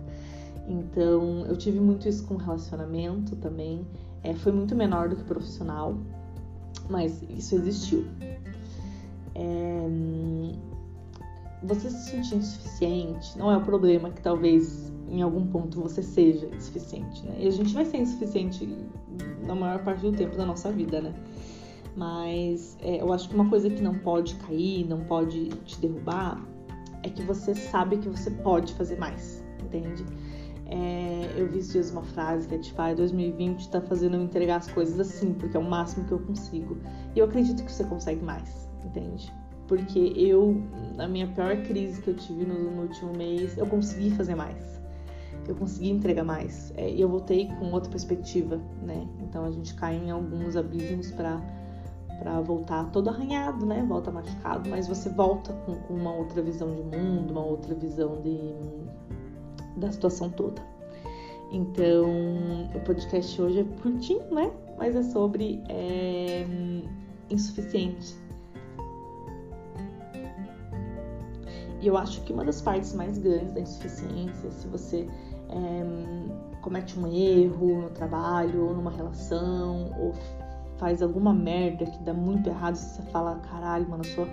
Então, 0.68 1.46
eu 1.46 1.56
tive 1.56 1.80
muito 1.80 2.08
isso 2.08 2.26
com 2.26 2.36
relacionamento 2.36 3.36
também. 3.36 3.86
É, 4.22 4.34
foi 4.34 4.52
muito 4.52 4.74
menor 4.74 5.08
do 5.08 5.16
que 5.16 5.24
profissional, 5.24 5.96
mas 6.90 7.22
isso 7.30 7.54
existiu. 7.54 8.04
É, 9.34 9.86
você 11.62 11.90
se 11.90 12.10
sentir 12.10 12.36
insuficiente 12.36 13.36
não 13.38 13.50
é 13.50 13.56
o 13.56 13.60
problema 13.60 14.10
que 14.10 14.20
talvez 14.20 14.92
em 15.08 15.22
algum 15.22 15.46
ponto 15.46 15.80
você 15.80 16.02
seja 16.02 16.46
insuficiente, 16.46 17.24
né? 17.24 17.36
E 17.38 17.46
a 17.46 17.50
gente 17.50 17.72
vai 17.72 17.84
ser 17.84 17.98
insuficiente 17.98 18.68
na 19.46 19.54
maior 19.54 19.82
parte 19.84 20.02
do 20.02 20.12
tempo 20.12 20.36
da 20.36 20.44
nossa 20.44 20.70
vida, 20.70 21.00
né? 21.00 21.14
Mas 21.96 22.76
é, 22.82 23.00
eu 23.00 23.12
acho 23.12 23.28
que 23.28 23.34
uma 23.34 23.48
coisa 23.48 23.70
que 23.70 23.82
não 23.82 23.98
pode 23.98 24.34
cair, 24.36 24.86
não 24.86 25.00
pode 25.04 25.48
te 25.64 25.80
derrubar, 25.80 26.46
é 27.02 27.08
que 27.08 27.22
você 27.22 27.54
sabe 27.54 27.96
que 27.96 28.08
você 28.08 28.30
pode 28.30 28.74
fazer 28.74 28.98
mais, 28.98 29.42
entende? 29.64 30.04
É, 30.66 31.32
eu 31.36 31.48
vi 31.48 31.60
esses 31.60 31.72
dias 31.72 31.90
uma 31.92 32.02
frase 32.02 32.48
que 32.48 32.54
é 32.56 32.58
tipo, 32.58 32.80
ah, 32.82 32.92
2020 32.92 33.70
tá 33.70 33.80
fazendo 33.80 34.16
eu 34.16 34.22
entregar 34.22 34.56
as 34.56 34.70
coisas 34.70 34.98
assim, 34.98 35.32
porque 35.32 35.56
é 35.56 35.60
o 35.60 35.64
máximo 35.64 36.04
que 36.04 36.12
eu 36.12 36.18
consigo. 36.18 36.76
E 37.14 37.18
eu 37.18 37.24
acredito 37.24 37.64
que 37.64 37.72
você 37.72 37.84
consegue 37.84 38.22
mais, 38.22 38.68
entende? 38.84 39.32
Porque 39.68 40.12
eu, 40.16 40.62
na 40.96 41.08
minha 41.08 41.28
pior 41.28 41.56
crise 41.62 42.02
que 42.02 42.08
eu 42.08 42.14
tive 42.14 42.44
no, 42.44 42.70
no 42.70 42.82
último 42.82 43.16
mês, 43.16 43.56
eu 43.56 43.66
consegui 43.66 44.10
fazer 44.10 44.34
mais. 44.34 44.80
Eu 45.48 45.54
consegui 45.54 45.90
entregar 45.90 46.24
mais. 46.24 46.72
É, 46.76 46.90
e 46.90 47.00
eu 47.00 47.08
voltei 47.08 47.48
com 47.58 47.72
outra 47.72 47.90
perspectiva, 47.90 48.60
né? 48.82 49.08
Então 49.20 49.44
a 49.44 49.50
gente 49.50 49.74
cai 49.74 49.96
em 49.96 50.10
alguns 50.10 50.56
abismos 50.56 51.12
para 51.12 51.40
para 52.18 52.40
voltar 52.40 52.90
todo 52.90 53.08
arranhado, 53.08 53.64
né? 53.66 53.84
Volta 53.86 54.10
machucado, 54.10 54.68
mas 54.68 54.88
você 54.88 55.08
volta 55.10 55.52
com, 55.64 55.74
com 55.74 55.94
uma 55.94 56.14
outra 56.14 56.42
visão 56.42 56.74
de 56.74 56.82
mundo, 56.82 57.30
uma 57.30 57.44
outra 57.44 57.74
visão 57.74 58.20
de 58.22 58.54
da 59.76 59.92
situação 59.92 60.30
toda. 60.30 60.62
Então, 61.52 62.06
o 62.74 62.80
podcast 62.84 63.40
hoje 63.40 63.60
é 63.60 63.64
curtinho, 63.82 64.34
né? 64.34 64.50
Mas 64.76 64.96
é 64.96 65.02
sobre 65.02 65.62
é, 65.68 66.44
insuficiente. 67.30 68.16
E 71.80 71.86
eu 71.86 71.96
acho 71.96 72.22
que 72.22 72.32
uma 72.32 72.44
das 72.44 72.60
partes 72.60 72.94
mais 72.94 73.18
grandes 73.18 73.52
da 73.52 73.60
insuficiência, 73.60 74.50
se 74.50 74.66
você 74.66 75.06
é, 75.48 76.60
comete 76.60 76.98
um 76.98 77.06
erro 77.06 77.82
no 77.82 77.90
trabalho, 77.90 78.66
ou 78.66 78.74
numa 78.74 78.90
relação, 78.90 79.94
ou 80.00 80.12
faz 80.78 81.02
alguma 81.02 81.32
merda 81.32 81.86
que 81.86 82.02
dá 82.02 82.12
muito 82.14 82.48
errado, 82.48 82.76
você 82.76 83.02
fala, 83.10 83.36
caralho, 83.36 83.88
mano, 83.88 84.04
eu 84.04 84.14
sou 84.14 84.26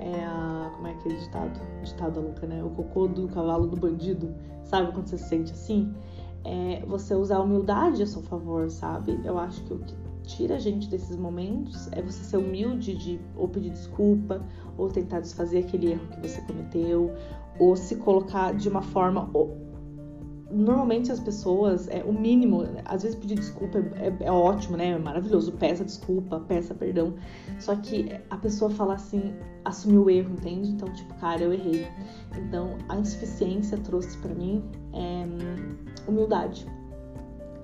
é 0.00 0.24
a. 0.24 0.70
Como 0.74 0.88
é 0.88 0.92
aquele 0.92 1.16
ditado? 1.16 1.60
Ditado 1.82 2.20
louca, 2.20 2.46
né? 2.46 2.64
O 2.64 2.70
cocô 2.70 3.06
do 3.06 3.28
cavalo 3.28 3.66
do 3.66 3.76
bandido. 3.76 4.34
Sabe 4.64 4.92
quando 4.92 5.06
você 5.06 5.18
se 5.18 5.28
sente 5.28 5.52
assim? 5.52 5.94
É 6.42 6.82
você 6.86 7.14
usar 7.14 7.36
a 7.36 7.42
humildade 7.42 8.02
a 8.02 8.06
seu 8.06 8.22
favor, 8.22 8.70
sabe? 8.70 9.20
Eu 9.24 9.38
acho 9.38 9.62
que 9.64 9.74
o 9.74 9.78
que 9.78 9.94
tira 10.22 10.56
a 10.56 10.58
gente 10.58 10.88
desses 10.88 11.16
momentos 11.16 11.90
é 11.92 12.00
você 12.00 12.24
ser 12.24 12.38
humilde 12.38 12.96
de 12.96 13.20
ou 13.36 13.46
pedir 13.46 13.70
desculpa, 13.70 14.42
ou 14.78 14.88
tentar 14.88 15.20
desfazer 15.20 15.58
aquele 15.58 15.92
erro 15.92 16.06
que 16.08 16.26
você 16.26 16.40
cometeu, 16.42 17.12
ou 17.58 17.76
se 17.76 17.96
colocar 17.96 18.54
de 18.54 18.70
uma 18.70 18.80
forma 18.80 19.28
normalmente 20.50 21.12
as 21.12 21.20
pessoas, 21.20 21.88
é 21.88 22.02
o 22.04 22.12
mínimo, 22.12 22.64
às 22.84 23.02
vezes 23.02 23.16
pedir 23.16 23.36
desculpa 23.36 23.78
é, 23.78 24.12
é, 24.20 24.32
ótimo, 24.32 24.76
né? 24.76 24.90
É 24.90 24.98
maravilhoso, 24.98 25.52
peça 25.52 25.84
desculpa, 25.84 26.40
peça 26.40 26.74
perdão. 26.74 27.14
Só 27.58 27.76
que 27.76 28.12
a 28.28 28.36
pessoa 28.36 28.70
fala 28.70 28.94
assim, 28.94 29.34
assumir 29.64 29.98
o 29.98 30.10
erro, 30.10 30.32
entende? 30.32 30.70
Então, 30.70 30.92
tipo, 30.92 31.14
cara, 31.14 31.42
eu 31.42 31.52
errei. 31.52 31.86
Então, 32.36 32.76
a 32.88 32.96
insuficiência 32.96 33.78
trouxe 33.78 34.18
para 34.18 34.34
mim 34.34 34.64
é, 34.92 35.26
humildade, 36.08 36.66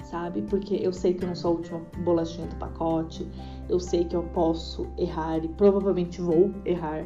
sabe? 0.05 0.43
Porque 0.43 0.77
eu 0.77 0.93
sei 0.93 1.15
que 1.15 1.25
eu 1.25 1.29
não 1.29 1.35
sou 1.35 1.53
a 1.53 1.55
última 1.57 1.83
bolachinha 2.05 2.47
do 2.47 2.57
pacote, 2.57 3.27
eu 3.69 3.81
sei 3.81 4.05
que 4.05 4.15
eu 4.15 4.23
posso 4.23 4.87
errar 4.97 5.45
e 5.45 5.49
provavelmente 5.49 6.21
vou 6.21 6.53
errar. 6.65 7.05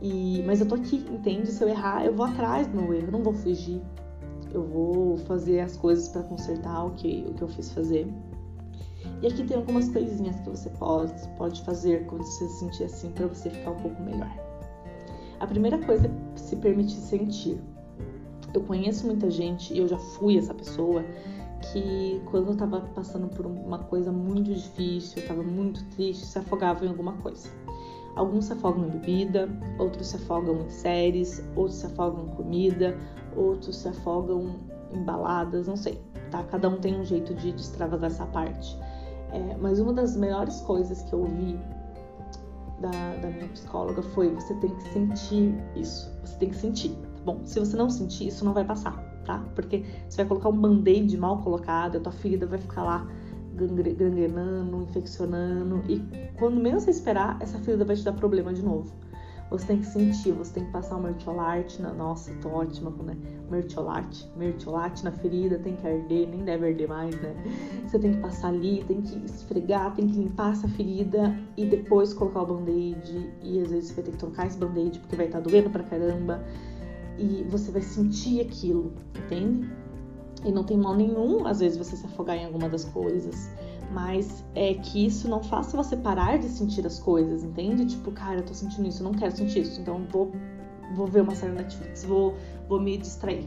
E, 0.00 0.42
mas 0.44 0.60
eu 0.60 0.66
tô 0.66 0.74
aqui, 0.74 0.96
entende? 1.12 1.46
Se 1.52 1.62
eu 1.62 1.68
errar, 1.68 2.04
eu 2.04 2.12
vou 2.12 2.26
atrás 2.26 2.66
do 2.66 2.82
meu 2.82 2.92
erro, 2.92 3.12
não 3.12 3.22
vou 3.22 3.32
fugir 3.32 3.80
eu 4.52 4.62
vou 4.62 5.16
fazer 5.18 5.60
as 5.60 5.76
coisas 5.76 6.08
para 6.08 6.22
consertar 6.22 6.84
o 6.84 6.90
que, 6.92 7.24
o 7.28 7.34
que 7.34 7.42
eu 7.42 7.48
fiz 7.48 7.72
fazer. 7.72 8.06
E 9.20 9.26
aqui 9.26 9.44
tem 9.44 9.56
algumas 9.56 9.88
coisinhas 9.88 10.38
que 10.40 10.50
você 10.50 10.68
pode, 10.70 11.28
pode 11.36 11.62
fazer 11.62 12.06
quando 12.06 12.24
você 12.24 12.48
se 12.48 12.58
sentir 12.60 12.84
assim 12.84 13.10
para 13.10 13.26
você 13.26 13.50
ficar 13.50 13.70
um 13.70 13.80
pouco 13.80 14.02
melhor. 14.02 14.30
A 15.40 15.46
primeira 15.46 15.78
coisa 15.78 16.06
é 16.06 16.38
se 16.38 16.56
permitir 16.56 16.96
sentir. 16.96 17.60
Eu 18.54 18.62
conheço 18.62 19.06
muita 19.06 19.30
gente 19.30 19.74
e 19.74 19.78
eu 19.78 19.88
já 19.88 19.98
fui 19.98 20.38
essa 20.38 20.54
pessoa 20.54 21.04
que 21.70 22.20
quando 22.26 22.48
eu 22.48 22.56
tava 22.56 22.80
passando 22.94 23.28
por 23.28 23.46
uma 23.46 23.78
coisa 23.78 24.10
muito 24.10 24.52
difícil, 24.52 25.22
eu 25.22 25.28
tava 25.28 25.42
muito 25.42 25.84
triste, 25.90 26.26
se 26.26 26.38
afogava 26.38 26.84
em 26.84 26.88
alguma 26.88 27.14
coisa. 27.14 27.48
Alguns 28.14 28.46
se 28.46 28.52
afogam 28.52 28.86
em 28.86 28.90
bebida, 28.90 29.48
outros 29.78 30.08
se 30.08 30.16
afogam 30.16 30.66
em 30.66 30.68
séries, 30.68 31.42
outros 31.56 31.76
se 31.76 31.86
afogam 31.86 32.26
em 32.26 32.28
comida, 32.36 32.98
outros 33.36 33.76
se 33.76 33.88
afogam 33.88 34.56
em 34.92 35.02
baladas, 35.02 35.66
não 35.66 35.76
sei, 35.76 36.00
tá? 36.30 36.42
Cada 36.44 36.68
um 36.68 36.78
tem 36.78 36.98
um 36.98 37.04
jeito 37.04 37.34
de 37.34 37.50
extravasar 37.50 38.10
essa 38.10 38.26
parte. 38.26 38.78
É, 39.32 39.56
mas 39.60 39.78
uma 39.80 39.92
das 39.92 40.16
melhores 40.16 40.60
coisas 40.60 41.02
que 41.02 41.12
eu 41.12 41.20
ouvi 41.20 41.58
da, 42.80 42.90
da 43.22 43.28
minha 43.30 43.48
psicóloga 43.48 44.02
foi: 44.02 44.28
você 44.34 44.54
tem 44.54 44.74
que 44.74 44.82
sentir 44.92 45.54
isso, 45.74 46.12
você 46.22 46.36
tem 46.36 46.50
que 46.50 46.56
sentir, 46.56 46.90
tá 46.90 47.22
bom? 47.24 47.40
Se 47.44 47.58
você 47.58 47.76
não 47.76 47.88
sentir, 47.88 48.28
isso 48.28 48.44
não 48.44 48.52
vai 48.52 48.64
passar, 48.64 48.96
tá? 49.24 49.42
Porque 49.54 49.84
você 50.08 50.18
vai 50.18 50.26
colocar 50.26 50.48
um 50.50 50.60
band-aid 50.60 51.16
mal 51.16 51.38
colocado, 51.38 51.96
a 51.96 52.00
tua 52.00 52.12
ferida 52.12 52.46
vai 52.46 52.58
ficar 52.58 52.82
lá 52.82 53.06
gangrenando, 53.54 54.82
infeccionando, 54.82 55.82
e 55.88 56.02
quando 56.38 56.60
menos 56.60 56.84
você 56.84 56.90
esperar, 56.90 57.36
essa 57.40 57.58
ferida 57.58 57.84
vai 57.84 57.96
te 57.96 58.04
dar 58.04 58.12
problema 58.12 58.52
de 58.52 58.62
novo. 58.62 58.92
Você 59.52 59.66
tem 59.66 59.78
que 59.80 59.86
sentir, 59.86 60.32
você 60.32 60.54
tem 60.54 60.64
que 60.64 60.70
passar 60.70 60.96
o 60.96 61.02
mertiolate 61.02 61.82
na. 61.82 61.92
Nossa, 61.92 62.32
tô 62.40 62.48
ótima 62.48 62.90
com 62.90 63.02
né? 63.02 63.14
mertiolate. 63.50 64.26
Mertiolate 64.34 65.04
na 65.04 65.12
ferida, 65.12 65.58
tem 65.58 65.76
que 65.76 65.86
arder, 65.86 66.26
nem 66.26 66.42
deve 66.42 66.68
arder 66.68 66.88
mais, 66.88 67.14
né? 67.20 67.34
Você 67.86 67.98
tem 67.98 68.14
que 68.14 68.20
passar 68.20 68.48
ali, 68.48 68.82
tem 68.88 69.02
que 69.02 69.22
esfregar, 69.26 69.94
tem 69.94 70.08
que 70.08 70.16
limpar 70.16 70.52
essa 70.52 70.66
ferida 70.68 71.38
e 71.54 71.66
depois 71.66 72.14
colocar 72.14 72.40
o 72.42 72.46
band-aid. 72.46 73.30
E 73.42 73.60
às 73.60 73.70
vezes 73.70 73.90
você 73.90 73.94
vai 73.96 74.04
ter 74.04 74.10
que 74.12 74.16
trocar 74.16 74.46
esse 74.46 74.56
band-aid 74.56 74.98
porque 75.00 75.16
vai 75.16 75.26
estar 75.26 75.42
tá 75.42 75.50
doendo 75.50 75.68
pra 75.68 75.82
caramba. 75.82 76.42
E 77.18 77.44
você 77.50 77.70
vai 77.70 77.82
sentir 77.82 78.40
aquilo, 78.40 78.94
entende? 79.14 79.70
E 80.46 80.50
não 80.50 80.64
tem 80.64 80.78
mal 80.78 80.96
nenhum, 80.96 81.46
às 81.46 81.60
vezes, 81.60 81.76
você 81.76 81.94
se 81.94 82.06
afogar 82.06 82.36
em 82.36 82.46
alguma 82.46 82.70
das 82.70 82.86
coisas 82.86 83.50
mas 83.92 84.44
é 84.54 84.74
que 84.74 85.06
isso 85.06 85.28
não 85.28 85.42
faça 85.42 85.76
você 85.76 85.96
parar 85.96 86.38
de 86.38 86.48
sentir 86.48 86.86
as 86.86 86.98
coisas, 86.98 87.44
entende? 87.44 87.86
Tipo, 87.86 88.10
cara, 88.12 88.36
eu 88.36 88.44
tô 88.44 88.54
sentindo 88.54 88.88
isso, 88.88 89.02
eu 89.02 89.04
não 89.04 89.14
quero 89.14 89.36
sentir 89.36 89.60
isso, 89.60 89.80
então 89.80 90.04
vou, 90.10 90.32
vou 90.94 91.06
ver 91.06 91.22
uma 91.22 91.34
série 91.34 91.52
Netflix, 91.52 92.04
vou, 92.04 92.34
vou 92.68 92.80
me 92.80 92.96
distrair. 92.96 93.46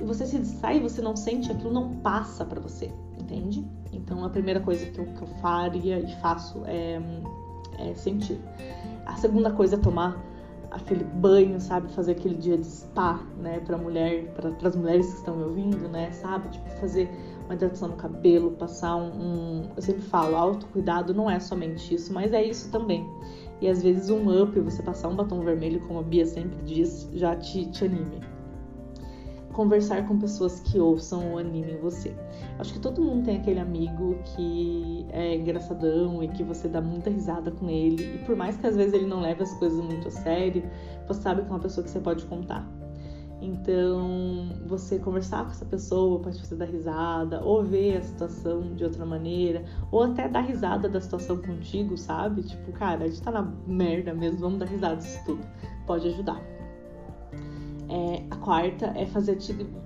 e 0.00 0.04
você 0.04 0.26
se 0.26 0.38
distrai, 0.38 0.80
você 0.80 1.00
não 1.00 1.16
sente, 1.16 1.50
aquilo 1.50 1.72
não 1.72 1.96
passa 1.96 2.44
para 2.44 2.60
você, 2.60 2.90
entende? 3.20 3.64
Então 3.92 4.24
a 4.24 4.30
primeira 4.30 4.60
coisa 4.60 4.84
que 4.86 4.98
eu, 4.98 5.06
que 5.06 5.22
eu 5.22 5.28
faria 5.40 6.00
e 6.00 6.14
faço 6.20 6.62
é, 6.66 7.00
é 7.78 7.94
sentir. 7.94 8.40
A 9.06 9.16
segunda 9.16 9.50
coisa 9.50 9.76
é 9.76 9.78
tomar 9.78 10.18
aquele 10.74 11.04
banho, 11.04 11.60
sabe? 11.60 11.90
Fazer 11.92 12.12
aquele 12.12 12.34
dia 12.34 12.58
de 12.58 12.66
spa, 12.66 13.20
né? 13.38 13.60
Pra 13.60 13.78
mulher, 13.78 14.32
para 14.34 14.68
as 14.68 14.76
mulheres 14.76 15.06
que 15.06 15.18
estão 15.18 15.36
me 15.36 15.44
ouvindo, 15.44 15.88
né? 15.88 16.10
Sabe? 16.12 16.48
Tipo, 16.48 16.68
fazer 16.80 17.08
uma 17.44 17.54
hidratação 17.54 17.88
no 17.88 17.96
cabelo, 17.96 18.52
passar 18.52 18.96
um, 18.96 19.10
um. 19.10 19.62
Eu 19.76 19.82
sempre 19.82 20.02
falo, 20.02 20.36
autocuidado 20.36 21.12
não 21.12 21.30
é 21.30 21.38
somente 21.38 21.94
isso, 21.94 22.12
mas 22.12 22.32
é 22.32 22.42
isso 22.42 22.70
também. 22.70 23.08
E 23.60 23.68
às 23.68 23.82
vezes 23.82 24.10
um 24.10 24.42
up, 24.42 24.58
você 24.60 24.82
passar 24.82 25.08
um 25.08 25.16
batom 25.16 25.40
vermelho, 25.40 25.80
como 25.86 26.00
a 26.00 26.02
Bia 26.02 26.26
sempre 26.26 26.56
diz, 26.62 27.08
já 27.12 27.36
te, 27.36 27.66
te 27.66 27.84
anime 27.84 28.20
conversar 29.54 30.06
com 30.06 30.18
pessoas 30.18 30.60
que 30.60 30.78
ouçam 30.78 31.32
ou 31.32 31.38
animem 31.38 31.78
você. 31.78 32.14
Acho 32.58 32.74
que 32.74 32.80
todo 32.80 33.00
mundo 33.00 33.24
tem 33.24 33.36
aquele 33.38 33.60
amigo 33.60 34.18
que 34.24 35.06
é 35.10 35.36
engraçadão 35.36 36.22
e 36.22 36.28
que 36.28 36.42
você 36.42 36.68
dá 36.68 36.80
muita 36.80 37.08
risada 37.08 37.50
com 37.50 37.70
ele. 37.70 38.16
E 38.16 38.18
por 38.26 38.36
mais 38.36 38.56
que 38.56 38.66
às 38.66 38.76
vezes 38.76 38.92
ele 38.92 39.06
não 39.06 39.20
leve 39.20 39.42
as 39.42 39.54
coisas 39.54 39.82
muito 39.82 40.08
a 40.08 40.10
sério, 40.10 40.62
você 41.06 41.22
sabe 41.22 41.42
que 41.42 41.48
é 41.48 41.50
uma 41.50 41.60
pessoa 41.60 41.84
que 41.84 41.90
você 41.90 42.00
pode 42.00 42.26
contar. 42.26 42.68
Então, 43.44 44.48
você 44.66 44.98
conversar 44.98 45.44
com 45.44 45.50
essa 45.50 45.66
pessoa 45.66 46.18
pode 46.18 46.38
você 46.38 46.54
dar 46.56 46.64
risada, 46.64 47.42
ou 47.44 47.62
ver 47.62 47.98
a 47.98 48.02
situação 48.02 48.74
de 48.74 48.82
outra 48.82 49.04
maneira, 49.04 49.62
ou 49.92 50.02
até 50.02 50.26
dar 50.26 50.40
risada 50.40 50.88
da 50.88 50.98
situação 50.98 51.36
contigo, 51.36 51.94
sabe? 51.98 52.42
Tipo, 52.42 52.72
cara, 52.72 53.04
a 53.04 53.08
gente 53.08 53.20
tá 53.20 53.30
na 53.30 53.42
merda 53.66 54.14
mesmo, 54.14 54.40
vamos 54.40 54.58
dar 54.58 54.66
risada 54.66 54.96
disso 54.96 55.20
tudo. 55.26 55.46
Pode 55.86 56.08
ajudar. 56.08 56.53
É, 57.94 58.24
a 58.28 58.36
quarta 58.38 58.86
é 58.96 59.06
fazer 59.06 59.38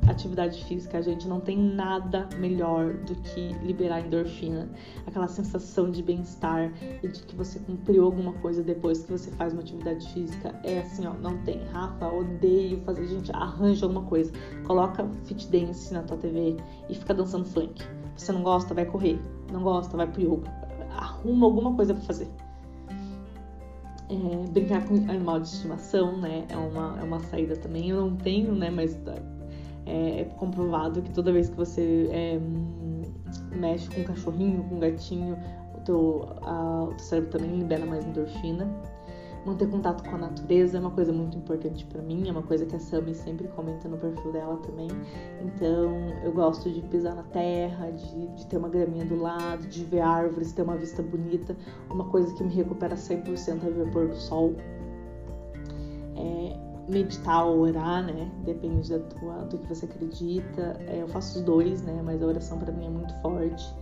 atividade 0.08 0.64
física. 0.64 0.96
A 0.96 1.02
gente 1.02 1.28
não 1.28 1.40
tem 1.40 1.58
nada 1.58 2.26
melhor 2.38 2.94
do 2.94 3.14
que 3.16 3.52
liberar 3.62 4.00
endorfina, 4.00 4.66
aquela 5.06 5.28
sensação 5.28 5.90
de 5.90 6.02
bem-estar 6.02 6.72
e 7.02 7.08
de 7.08 7.22
que 7.24 7.36
você 7.36 7.58
cumpriu 7.58 8.06
alguma 8.06 8.32
coisa 8.32 8.62
depois 8.62 9.02
que 9.02 9.12
você 9.12 9.30
faz 9.32 9.52
uma 9.52 9.60
atividade 9.60 10.10
física. 10.14 10.58
É 10.64 10.78
assim, 10.78 11.06
ó, 11.06 11.12
não 11.12 11.36
tem. 11.42 11.62
Rafa, 11.66 12.08
odeio 12.08 12.80
fazer. 12.80 13.06
Gente, 13.08 13.30
arranja 13.32 13.84
alguma 13.84 14.06
coisa. 14.06 14.32
Coloca 14.66 15.06
fit 15.24 15.46
dance 15.48 15.92
na 15.92 16.02
tua 16.02 16.16
TV 16.16 16.56
e 16.88 16.94
fica 16.94 17.12
dançando 17.12 17.44
funk. 17.44 17.84
Você 18.16 18.32
não 18.32 18.42
gosta, 18.42 18.72
vai 18.72 18.86
correr. 18.86 19.20
Não 19.52 19.62
gosta, 19.62 19.98
vai 19.98 20.06
pro 20.06 20.22
yoga. 20.22 20.50
Arruma 20.96 21.44
alguma 21.44 21.74
coisa 21.74 21.92
para 21.92 22.04
fazer. 22.04 22.28
É, 24.10 24.50
brincar 24.50 24.86
com 24.86 24.94
animal 24.94 25.40
de 25.40 25.48
estimação, 25.48 26.16
né? 26.18 26.46
É 26.48 26.56
uma, 26.56 26.98
é 26.98 27.04
uma 27.04 27.20
saída 27.20 27.56
também. 27.56 27.90
Eu 27.90 28.00
não 28.00 28.16
tenho, 28.16 28.54
né? 28.54 28.70
Mas 28.70 28.98
é, 29.84 30.20
é 30.20 30.24
comprovado 30.36 31.02
que 31.02 31.10
toda 31.10 31.32
vez 31.32 31.48
que 31.48 31.56
você 31.56 32.08
é, 32.10 32.40
mexe 33.54 33.88
com 33.90 34.00
um 34.00 34.04
cachorrinho, 34.04 34.62
com 34.64 34.76
um 34.76 34.78
gatinho, 34.78 35.36
o 35.74 35.80
teu, 35.80 36.28
a, 36.42 36.84
o 36.84 36.88
teu 36.88 36.98
cérebro 36.98 37.30
também 37.30 37.58
libera 37.58 37.84
mais 37.84 38.04
endorfina. 38.04 38.66
Manter 39.48 39.70
contato 39.70 40.06
com 40.06 40.14
a 40.14 40.18
natureza 40.18 40.76
é 40.76 40.80
uma 40.80 40.90
coisa 40.90 41.10
muito 41.10 41.38
importante 41.38 41.82
para 41.86 42.02
mim, 42.02 42.28
é 42.28 42.30
uma 42.30 42.42
coisa 42.42 42.66
que 42.66 42.76
a 42.76 42.78
Sami 42.78 43.14
sempre 43.14 43.48
comenta 43.48 43.88
no 43.88 43.96
perfil 43.96 44.30
dela 44.30 44.58
também. 44.58 44.88
Então, 45.42 46.10
eu 46.22 46.30
gosto 46.32 46.70
de 46.70 46.82
pisar 46.82 47.14
na 47.14 47.22
terra, 47.22 47.90
de, 47.90 48.26
de 48.26 48.46
ter 48.46 48.58
uma 48.58 48.68
graminha 48.68 49.06
do 49.06 49.16
lado, 49.16 49.66
de 49.66 49.84
ver 49.84 50.00
árvores, 50.00 50.52
ter 50.52 50.60
uma 50.60 50.76
vista 50.76 51.02
bonita. 51.02 51.56
Uma 51.88 52.04
coisa 52.04 52.34
que 52.34 52.44
me 52.44 52.52
recupera 52.52 52.94
100% 52.94 53.64
é 53.64 53.70
ver 53.70 53.90
pôr 53.90 54.08
do 54.08 54.16
sol. 54.16 54.54
É, 56.14 56.56
meditar 56.86 57.46
ou 57.46 57.60
orar, 57.60 58.04
né? 58.04 58.30
Depende 58.44 58.90
da 58.90 58.98
tua, 58.98 59.46
do 59.46 59.56
que 59.56 59.66
você 59.66 59.86
acredita. 59.86 60.78
É, 60.86 61.00
eu 61.00 61.08
faço 61.08 61.38
os 61.38 61.44
dois, 61.46 61.80
né? 61.80 62.02
Mas 62.04 62.22
a 62.22 62.26
oração 62.26 62.58
para 62.58 62.70
mim 62.70 62.84
é 62.84 62.90
muito 62.90 63.14
forte. 63.22 63.74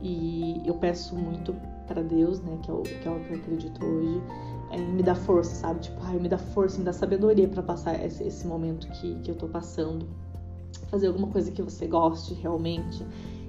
E 0.00 0.62
eu 0.64 0.74
peço 0.74 1.16
muito 1.16 1.56
para 1.88 2.04
Deus, 2.04 2.40
né? 2.40 2.56
Que 2.62 2.70
é, 2.70 2.74
o, 2.74 2.82
que 2.82 3.08
é 3.08 3.10
o 3.10 3.18
que 3.18 3.32
eu 3.32 3.36
acredito 3.36 3.84
hoje 3.84 4.22
é, 4.70 4.78
me 4.78 5.02
dá 5.02 5.14
força, 5.14 5.54
sabe? 5.54 5.80
Tipo, 5.80 5.98
ai, 6.02 6.18
me 6.18 6.28
dá 6.28 6.38
força, 6.38 6.78
me 6.78 6.84
dá 6.84 6.92
sabedoria 6.92 7.48
para 7.48 7.62
passar 7.62 8.04
esse, 8.04 8.22
esse, 8.24 8.46
momento 8.46 8.86
que, 8.88 9.14
que 9.20 9.30
eu 9.30 9.34
tô 9.34 9.48
passando. 9.48 10.06
Fazer 10.88 11.06
alguma 11.06 11.28
coisa 11.28 11.50
que 11.50 11.62
você 11.62 11.86
goste 11.86 12.34
realmente. 12.34 13.04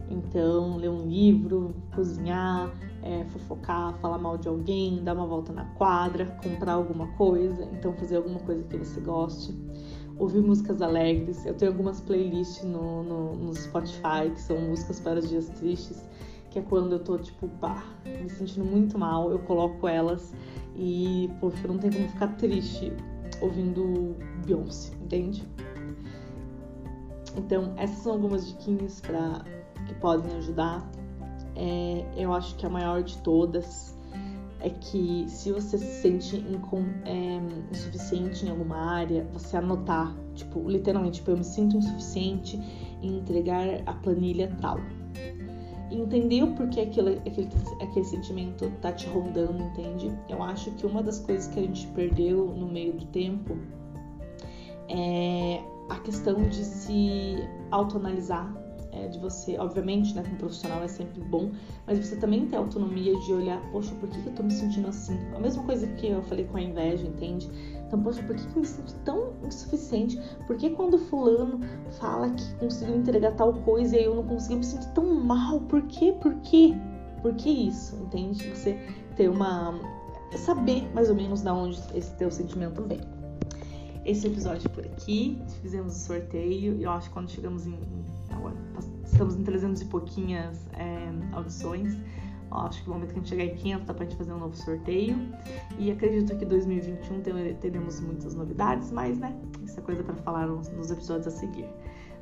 Então, 0.10 0.78
ler 0.78 0.90
um 0.90 1.08
livro, 1.08 1.76
cozinhar, 1.94 2.72
é, 3.04 3.26
fofocar, 3.26 3.94
falar 4.00 4.18
mal 4.18 4.38
de 4.38 4.48
alguém, 4.48 5.04
dar 5.04 5.14
uma 5.14 5.28
volta 5.28 5.54
na 5.54 5.66
quadra, 5.76 6.26
comprar 6.44 6.74
alguma 6.74 7.08
coisa. 7.14 7.64
Então, 7.74 7.94
fazer 7.94 8.16
alguma 8.18 8.40
coisa 8.40 8.64
que 8.64 8.78
você 8.78 9.00
goste. 9.02 9.54
Ouvir 10.18 10.42
músicas 10.42 10.82
alegres. 10.82 11.46
Eu 11.46 11.54
tenho 11.54 11.72
algumas 11.72 12.02
playlists 12.02 12.64
no, 12.64 13.04
no, 13.04 13.36
no 13.36 13.54
Spotify 13.54 14.32
que 14.34 14.42
são 14.42 14.60
músicas 14.60 15.00
para 15.00 15.20
os 15.20 15.30
dias 15.30 15.50
tristes, 15.50 16.04
que 16.50 16.60
é 16.60 16.62
quando 16.62 16.94
eu 16.94 17.00
tô, 17.00 17.18
tipo, 17.18 17.48
pá, 17.48 17.84
me 18.06 18.30
sentindo 18.30 18.66
muito 18.66 18.98
mal, 18.98 19.32
eu 19.32 19.40
coloco 19.40 19.88
elas 19.88 20.34
e, 20.80 21.30
poxa, 21.42 21.68
não 21.68 21.78
tem 21.78 21.92
como 21.92 22.08
ficar 22.08 22.30
triste 22.38 22.94
ouvindo 23.42 24.15
Beyoncé, 24.46 24.94
entende? 24.96 25.46
Então, 27.36 27.74
essas 27.76 27.98
são 27.98 28.13
algumas 28.13 28.48
diquinhas 28.48 29.02
para 29.02 29.44
que 29.86 29.94
podem 29.96 30.36
ajudar. 30.38 30.89
É, 31.56 32.06
eu 32.15 32.34
acho 32.34 32.56
que 32.56 32.65
a 32.65 32.70
maior 32.70 33.04
de 33.04 33.18
todas 33.18 33.98
é 34.62 34.70
que 34.70 35.26
se 35.28 35.52
você 35.52 35.78
se 35.78 36.02
sente 36.02 36.38
incom, 36.38 36.84
é, 37.06 37.39
insuficiente 37.72 38.46
em 38.46 38.50
alguma 38.50 38.78
área, 38.78 39.28
você 39.34 39.58
anotar, 39.58 40.15
tipo, 40.34 40.68
literalmente, 40.70 41.20
tipo, 41.20 41.32
eu 41.32 41.38
me 41.38 41.44
sinto 41.44 41.76
insuficiente 41.78 42.58
em 43.02 43.18
entregar 43.18 43.68
a 43.86 43.94
planilha 43.94 44.56
tal 44.62 44.80
entender 45.91 46.43
o 46.43 46.54
porquê 46.54 46.82
aquele, 46.82 47.17
aquele, 47.19 47.49
aquele 47.82 48.06
sentimento 48.06 48.71
tá 48.82 48.91
te 48.91 49.08
rondando, 49.08 49.62
entende? 49.63 50.12
Eu 50.28 50.41
acho 50.43 50.71
que 50.71 50.86
uma 50.86 51.02
das 51.02 51.19
coisas 51.19 51.47
que 51.47 51.60
a 51.60 51.63
gente 51.63 51.88
perdeu 51.88 52.47
no 52.47 52.67
meio 52.67 52.93
do 52.93 53.06
tempo 53.06 53.58
é 54.88 55.62
a 55.89 55.99
questão 55.99 56.47
de 56.47 56.63
se 56.63 57.36
autoanalisar, 57.71 58.54
é, 58.91 59.08
de 59.08 59.19
você, 59.19 59.58
obviamente, 59.58 60.15
né, 60.15 60.23
como 60.23 60.38
profissional 60.38 60.82
é 60.84 60.88
sempre 60.88 61.21
bom, 61.21 61.52
mas 61.86 61.99
você 61.99 62.15
também 62.15 62.47
ter 62.47 62.58
autonomia 62.58 63.17
de 63.19 63.34
olhar, 63.34 63.62
poxa, 63.71 63.93
por 63.95 64.10
que, 64.10 64.21
que 64.21 64.28
eu 64.30 64.34
tô 64.34 64.43
me 64.43 64.52
sentindo 64.52 64.88
assim? 64.88 65.17
A 65.36 65.39
mesma 65.39 65.63
coisa 65.63 65.88
que 65.88 66.08
eu 66.08 66.21
falei 66.23 66.45
com 66.45 66.58
a 66.58 66.62
inveja, 66.62 67.06
entende? 67.06 67.49
Então, 67.88 68.02
poxa, 68.02 68.21
por 68.23 68.36
que, 68.36 68.43
que 68.43 68.56
eu 68.56 68.62
me 68.62 68.67
sinto 68.67 68.93
tão 69.04 69.34
insuficiente? 69.45 70.19
Por 70.45 70.56
que 70.58 70.69
quando 70.69 70.97
fulano 70.97 71.60
fala 71.99 72.30
que 72.30 72.54
conseguiu 72.56 72.95
entregar 72.95 73.32
tal 73.32 73.54
coisa 73.54 73.97
e 73.97 74.04
eu 74.04 74.15
não 74.15 74.23
consegui, 74.23 74.54
eu 74.54 74.58
me 74.60 74.65
sinto 74.65 74.88
tão 74.93 75.15
mal? 75.15 75.60
Por 75.62 75.82
quê? 75.84 76.13
Por 76.21 76.36
quê? 76.41 76.75
Por 77.21 77.34
que 77.34 77.49
isso? 77.49 77.95
Entende? 77.95 78.47
Você 78.49 78.80
ter 79.15 79.28
uma. 79.28 79.80
saber 80.36 80.88
mais 80.93 81.10
ou 81.10 81.15
menos 81.15 81.41
da 81.41 81.54
onde 81.54 81.80
esse 81.95 82.15
teu 82.15 82.30
sentimento 82.30 82.84
vem. 82.84 83.02
Esse 84.06 84.28
episódio 84.28 84.69
por 84.69 84.86
aqui, 84.86 85.41
fizemos 85.62 85.95
o 85.95 85.99
sorteio 85.99 86.75
e 86.75 86.84
eu 86.84 86.91
acho 86.91 87.08
que 87.08 87.13
quando 87.13 87.30
chegamos 87.30 87.65
em. 87.65 87.78
Estamos 89.04 89.36
em 89.36 89.44
300 89.44 89.82
e 89.82 89.86
pouquinhas 89.86 90.68
é, 90.74 91.10
audições 91.34 91.98
acho 92.52 92.82
que 92.82 92.88
no 92.88 92.96
momento 92.96 93.13
que 93.13 93.20
a 93.20 93.22
gente 93.22 93.30
chegar 93.30 93.46
em 93.46 93.56
500 93.56 93.88
dá 93.88 93.94
pra 93.94 94.06
gente 94.06 94.18
fazer 94.18 94.34
um 94.34 94.39
novo 94.39 94.56
sorteio. 94.56 95.18
E 95.78 95.92
acredito 95.92 96.36
que 96.38 96.46
2021 96.46 97.22
teremos 97.60 98.00
muitas 98.00 98.34
novidades, 98.34 98.92
mas 98.92 99.18
né, 99.20 99.36
isso 99.63 99.80
é 99.80 99.84
coisa 99.84 100.04
para 100.04 100.15
falar 100.15 100.48
nos, 100.48 100.70
nos 100.70 100.92
episódios 100.92 101.28
a 101.28 101.32
seguir. 101.32 101.68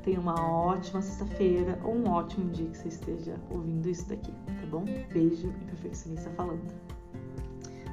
Tenha 0.03 0.19
uma 0.19 0.39
ótima 0.39 1.01
sexta-feira 1.01 1.79
ou 1.83 1.95
um 1.95 2.09
ótimo 2.09 2.49
dia 2.51 2.67
que 2.67 2.77
você 2.77 2.87
esteja 2.87 3.35
ouvindo 3.49 3.89
isso 3.89 4.07
daqui, 4.07 4.31
tá 4.31 4.67
bom? 4.69 4.85
Beijo 5.11 5.53
e 5.61 5.65
perfeccionista 5.65 6.29
falando. 6.31 6.61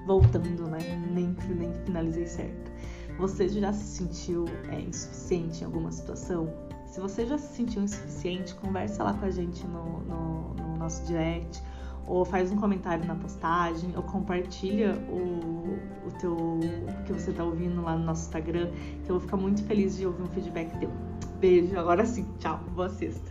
Voltando, 0.06 0.68
né? 0.68 0.78
Nem, 1.10 1.34
nem 1.56 1.72
finalizei 1.84 2.26
certo. 2.26 2.72
Você 3.18 3.48
já 3.48 3.72
se 3.72 3.84
sentiu 3.84 4.44
é, 4.70 4.80
insuficiente 4.80 5.62
em 5.62 5.66
alguma 5.66 5.90
situação? 5.90 6.52
Se 6.94 7.00
você 7.00 7.26
já 7.26 7.36
se 7.36 7.56
sentiu 7.56 7.82
insuficiente, 7.82 8.54
conversa 8.54 9.02
lá 9.02 9.12
com 9.14 9.24
a 9.24 9.30
gente 9.30 9.66
no, 9.66 9.98
no, 10.02 10.54
no 10.54 10.76
nosso 10.76 11.04
direct 11.06 11.60
ou 12.06 12.24
faz 12.24 12.52
um 12.52 12.56
comentário 12.56 13.04
na 13.04 13.16
postagem, 13.16 13.90
ou 13.96 14.02
compartilha 14.04 14.94
o, 15.08 15.76
o 16.06 16.10
teu 16.20 16.36
o 16.36 17.04
que 17.04 17.12
você 17.12 17.32
está 17.32 17.42
ouvindo 17.42 17.82
lá 17.82 17.96
no 17.96 18.04
nosso 18.04 18.26
Instagram, 18.26 18.70
que 19.04 19.10
eu 19.10 19.18
vou 19.18 19.20
ficar 19.20 19.36
muito 19.36 19.64
feliz 19.64 19.96
de 19.96 20.06
ouvir 20.06 20.22
um 20.22 20.28
feedback 20.28 20.70
teu. 20.78 20.90
Beijo, 21.40 21.76
agora 21.76 22.06
sim, 22.06 22.28
tchau, 22.38 22.60
boa 22.72 22.88
sexta. 22.88 23.28